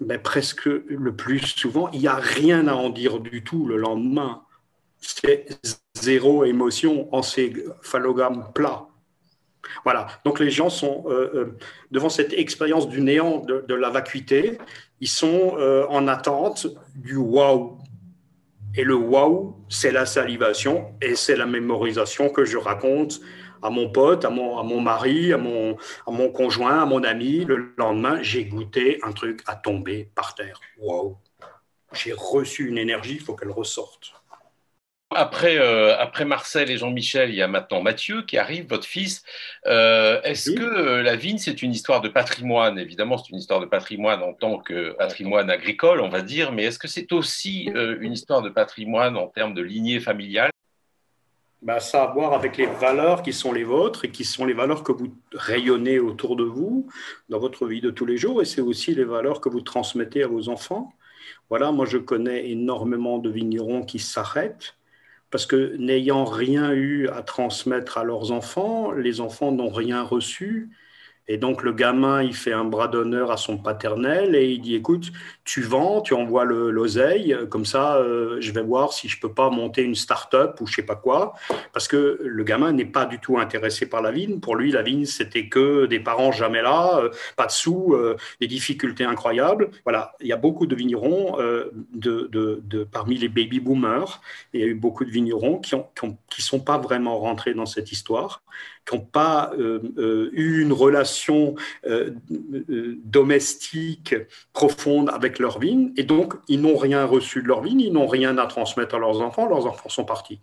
Mais 0.00 0.18
presque 0.18 0.66
le 0.66 1.16
plus 1.16 1.40
souvent, 1.40 1.88
il 1.92 2.00
n'y 2.00 2.08
a 2.08 2.16
rien 2.16 2.68
à 2.68 2.74
en 2.74 2.90
dire 2.90 3.20
du 3.20 3.42
tout 3.42 3.66
le 3.66 3.76
lendemain. 3.76 4.42
C'est 5.00 5.58
zéro 5.94 6.44
émotion 6.44 7.14
en 7.14 7.22
ces 7.22 7.52
phallogrammes 7.82 8.50
plats. 8.54 8.88
Voilà, 9.84 10.06
donc 10.24 10.40
les 10.40 10.50
gens 10.50 10.70
sont 10.70 11.04
euh, 11.06 11.30
euh, 11.34 11.58
devant 11.90 12.08
cette 12.08 12.32
expérience 12.32 12.88
du 12.88 13.00
néant, 13.00 13.40
de, 13.40 13.74
la 13.74 13.90
vacuité, 13.90 14.58
ils 15.00 15.08
sont 15.08 15.56
euh, 15.58 15.86
en 15.88 16.08
attente 16.08 16.66
du 16.94 17.16
waouh, 17.16 17.78
et 18.76 18.84
le 18.84 18.94
waouh, 18.94 19.56
c'est 19.68 19.90
la 19.90 20.04
salivation 20.04 20.94
et 21.00 21.14
c'est 21.14 21.36
la 21.36 21.46
mémorisation 21.46 22.28
que 22.28 22.44
je 22.44 22.58
raconte 22.58 23.20
à 23.62 23.70
mon 23.70 23.90
pote, 23.90 24.24
à 24.24 24.30
mon, 24.30 24.80
mari, 24.80 25.32
à 25.32 25.38
mon, 25.38 25.76
à 26.06 26.10
mon 26.10 26.30
conjoint, 26.30 26.82
à 26.82 26.86
mon 26.86 27.02
ami. 27.02 27.44
Le 27.44 27.72
lendemain, 27.78 28.22
j'ai 28.22 28.44
goûté 28.44 28.98
un 29.02 29.12
truc 29.12 29.42
à 29.46 29.56
tomber 29.56 30.10
par 30.14 30.34
terre. 30.34 30.60
Waouh! 30.78 31.16
J'ai 31.92 32.12
reçu 32.12 32.68
une 32.68 32.78
énergie, 32.78 33.14
il 33.14 33.20
faut 33.20 33.34
qu'elle 33.34 33.50
ressorte. 33.50 34.12
Après, 35.14 35.56
euh, 35.58 35.96
après 35.98 36.24
Marcel 36.24 36.68
et 36.68 36.78
Jean-Michel, 36.78 37.30
il 37.30 37.36
y 37.36 37.42
a 37.42 37.46
maintenant 37.46 37.80
Mathieu 37.80 38.22
qui 38.22 38.38
arrive, 38.38 38.68
votre 38.68 38.86
fils. 38.86 39.22
Euh, 39.66 40.20
est-ce 40.22 40.50
que 40.50 40.62
euh, 40.62 41.02
la 41.02 41.14
vigne, 41.14 41.38
c'est 41.38 41.62
une 41.62 41.70
histoire 41.70 42.00
de 42.00 42.08
patrimoine? 42.08 42.76
Évidemment, 42.78 43.16
c'est 43.16 43.30
une 43.30 43.38
histoire 43.38 43.60
de 43.60 43.66
patrimoine 43.66 44.22
en 44.24 44.32
tant 44.32 44.58
que 44.58 44.92
patrimoine 44.98 45.48
agricole, 45.48 46.00
on 46.00 46.08
va 46.08 46.22
dire, 46.22 46.50
mais 46.50 46.64
est-ce 46.64 46.80
que 46.80 46.88
c'est 46.88 47.12
aussi 47.12 47.70
une 48.00 48.12
histoire 48.12 48.42
de 48.42 48.50
patrimoine 48.50 49.16
en 49.16 49.28
termes 49.28 49.54
de 49.54 49.62
lignée 49.62 50.00
familiale? 50.00 50.50
Bah, 51.62 51.80
ça 51.80 52.02
a 52.02 52.10
à 52.10 52.12
voir 52.12 52.32
avec 52.32 52.56
les 52.56 52.66
valeurs 52.66 53.22
qui 53.22 53.32
sont 53.32 53.52
les 53.52 53.64
vôtres 53.64 54.04
et 54.04 54.10
qui 54.10 54.24
sont 54.24 54.44
les 54.44 54.52
valeurs 54.54 54.82
que 54.82 54.92
vous 54.92 55.14
rayonnez 55.32 55.98
autour 55.98 56.36
de 56.36 56.44
vous 56.44 56.88
dans 57.28 57.38
votre 57.38 57.66
vie 57.66 57.80
de 57.80 57.90
tous 57.90 58.06
les 58.06 58.16
jours 58.16 58.42
et 58.42 58.44
c'est 58.44 58.60
aussi 58.60 58.94
les 58.94 59.04
valeurs 59.04 59.40
que 59.40 59.48
vous 59.48 59.62
transmettez 59.62 60.22
à 60.22 60.26
vos 60.26 60.48
enfants. 60.48 60.92
Voilà, 61.48 61.72
moi 61.72 61.86
je 61.86 61.98
connais 61.98 62.50
énormément 62.50 63.18
de 63.18 63.30
vignerons 63.30 63.82
qui 63.82 63.98
s'arrêtent 63.98 64.76
parce 65.30 65.46
que 65.46 65.76
n'ayant 65.76 66.24
rien 66.24 66.72
eu 66.72 67.08
à 67.08 67.22
transmettre 67.22 67.98
à 67.98 68.04
leurs 68.04 68.32
enfants, 68.32 68.92
les 68.92 69.20
enfants 69.20 69.52
n'ont 69.52 69.70
rien 69.70 70.02
reçu 70.02 70.70
et 71.28 71.38
donc 71.38 71.62
le 71.62 71.72
gamin, 71.72 72.22
il 72.22 72.34
fait 72.34 72.52
un 72.52 72.64
bras 72.64 72.88
d'honneur 72.88 73.30
à 73.32 73.36
son 73.36 73.58
paternel 73.58 74.34
et 74.36 74.50
il 74.50 74.60
dit, 74.60 74.76
écoute, 74.76 75.10
tu 75.44 75.62
vends, 75.62 76.00
tu 76.00 76.14
envoies 76.14 76.44
l'oseille, 76.44 77.36
comme 77.50 77.64
ça, 77.64 77.96
euh, 77.96 78.36
je 78.40 78.52
vais 78.52 78.62
voir 78.62 78.92
si 78.92 79.08
je 79.08 79.18
peux 79.20 79.32
pas 79.32 79.50
monter 79.50 79.82
une 79.82 79.94
start-up 79.94 80.60
ou 80.60 80.66
je 80.66 80.76
sais 80.76 80.82
pas 80.82 80.94
quoi, 80.94 81.34
parce 81.72 81.88
que 81.88 82.20
le 82.22 82.44
gamin 82.44 82.72
n'est 82.72 82.84
pas 82.84 83.06
du 83.06 83.18
tout 83.18 83.38
intéressé 83.38 83.86
par 83.86 84.02
la 84.02 84.12
vigne. 84.12 84.38
Pour 84.40 84.56
lui, 84.56 84.70
la 84.70 84.82
vigne, 84.82 85.04
c'était 85.04 85.48
que 85.48 85.86
des 85.86 86.00
parents 86.00 86.32
jamais 86.32 86.62
là, 86.62 86.98
euh, 86.98 87.10
pas 87.36 87.46
de 87.46 87.52
sous, 87.52 87.94
euh, 87.94 88.16
des 88.40 88.46
difficultés 88.46 89.04
incroyables. 89.04 89.70
Voilà, 89.84 90.12
il 90.20 90.28
y 90.28 90.32
a 90.32 90.36
beaucoup 90.36 90.66
de 90.66 90.74
vignerons 90.74 91.36
de, 91.36 92.28
de, 92.30 92.60
de, 92.62 92.84
parmi 92.84 93.16
les 93.16 93.28
baby 93.28 93.60
boomers. 93.60 94.20
Il 94.52 94.60
y 94.60 94.64
a 94.64 94.66
eu 94.66 94.74
beaucoup 94.74 95.04
de 95.04 95.10
vignerons 95.10 95.58
qui 95.58 95.74
ont, 95.74 95.88
qui, 95.98 96.06
qui 96.30 96.42
sont 96.42 96.60
pas 96.60 96.78
vraiment 96.78 97.18
rentrés 97.18 97.54
dans 97.54 97.66
cette 97.66 97.92
histoire 97.92 98.42
qui 98.86 98.94
n'ont 98.94 99.02
pas 99.02 99.52
euh, 99.58 99.80
euh, 99.98 100.30
eu 100.32 100.62
une 100.62 100.72
relation 100.72 101.54
euh, 101.86 102.10
domestique 103.04 104.14
profonde 104.52 105.10
avec 105.10 105.38
leur 105.38 105.58
vigne, 105.58 105.92
et 105.96 106.04
donc 106.04 106.34
ils 106.48 106.60
n'ont 106.60 106.76
rien 106.76 107.04
reçu 107.04 107.42
de 107.42 107.48
leur 107.48 107.62
vigne, 107.62 107.80
ils 107.80 107.92
n'ont 107.92 108.06
rien 108.06 108.38
à 108.38 108.46
transmettre 108.46 108.94
à 108.94 108.98
leurs 108.98 109.20
enfants, 109.20 109.48
leurs 109.48 109.66
enfants 109.66 109.88
sont 109.88 110.04
partis. 110.04 110.40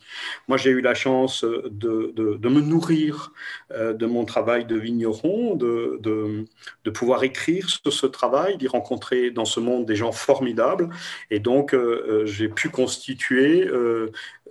Moi, 0.48 0.58
j'ai 0.58 0.72
eu 0.72 0.82
la 0.82 0.94
chance 0.94 1.44
de, 1.44 2.14
de, 2.16 2.50
me 2.50 2.62
nourrir 2.62 3.32
de 3.72 4.06
mon 4.06 4.26
travail 4.26 4.66
de 4.66 4.76
vigneron, 4.76 5.56
de, 5.56 6.00
de 6.04 6.90
pouvoir 6.92 7.24
écrire 7.24 7.70
sur 7.70 7.92
ce 7.92 8.06
travail, 8.06 8.58
d'y 8.58 8.68
rencontrer 8.68 9.32
dans 9.32 9.46
ce 9.46 9.60
monde 9.60 9.86
des 9.86 9.96
gens 9.96 10.12
formidables, 10.12 10.90
et 11.32 11.40
donc 11.40 11.76
j'ai 12.26 12.50
pu 12.50 12.70
constituer 12.70 13.70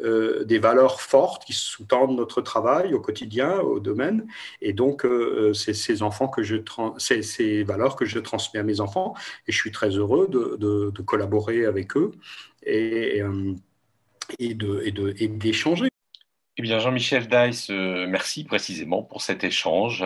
des 0.00 0.59
valeurs 0.59 1.00
fortes 1.00 1.44
qui 1.44 1.52
sous-tendent 1.52 2.16
notre 2.16 2.40
travail 2.40 2.94
au 2.94 3.00
quotidien, 3.00 3.61
au 3.61 3.81
domaine. 3.83 4.27
Et 4.61 4.73
donc, 4.73 5.05
euh, 5.05 5.51
euh, 5.51 5.53
c'est 5.53 5.75
ces 5.75 6.03
enfants 6.03 6.29
que 6.29 6.42
je 6.42 6.57
ces, 6.99 7.62
valeurs 7.64 7.97
que 7.97 8.05
je 8.05 8.18
transmets 8.18 8.61
à 8.61 8.62
mes 8.62 8.81
enfants. 8.81 9.14
Et 9.47 9.53
je 9.53 9.59
suis 9.59 9.73
très 9.73 9.90
heureux 9.90 10.29
de, 10.29 10.57
de, 10.57 11.03
collaborer 11.03 11.66
avec 11.66 11.97
eux 11.97 12.12
et, 12.64 13.23
et 14.38 14.55
d'échanger. 15.29 15.88
Eh 16.59 16.62
bien, 16.62 16.79
Jean-Michel 16.81 17.29
Dice, 17.29 17.71
euh, 17.71 18.07
merci 18.07 18.45
précisément 18.45 19.03
pour 19.03 19.23
cet 19.23 19.42
échange. 19.42 20.05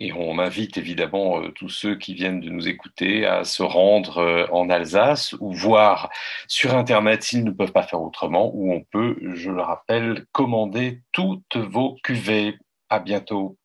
Et 0.00 0.12
on 0.12 0.40
invite 0.40 0.76
évidemment 0.76 1.40
euh, 1.40 1.50
tous 1.50 1.68
ceux 1.68 1.94
qui 1.94 2.14
viennent 2.14 2.40
de 2.40 2.50
nous 2.50 2.66
écouter 2.66 3.26
à 3.26 3.44
se 3.44 3.62
rendre 3.62 4.18
euh, 4.18 4.44
en 4.50 4.70
Alsace 4.70 5.36
ou 5.38 5.52
voir 5.52 6.10
sur 6.48 6.74
Internet 6.74 7.22
s'ils 7.22 7.44
ne 7.44 7.52
peuvent 7.52 7.70
pas 7.70 7.84
faire 7.84 8.02
autrement, 8.02 8.50
où 8.54 8.72
on 8.72 8.80
peut, 8.80 9.16
je 9.34 9.52
le 9.52 9.62
rappelle, 9.62 10.26
commander 10.32 11.00
toutes 11.12 11.56
vos 11.56 11.96
cuvées. 12.02 12.58
À 12.94 13.00
bientôt. 13.00 13.58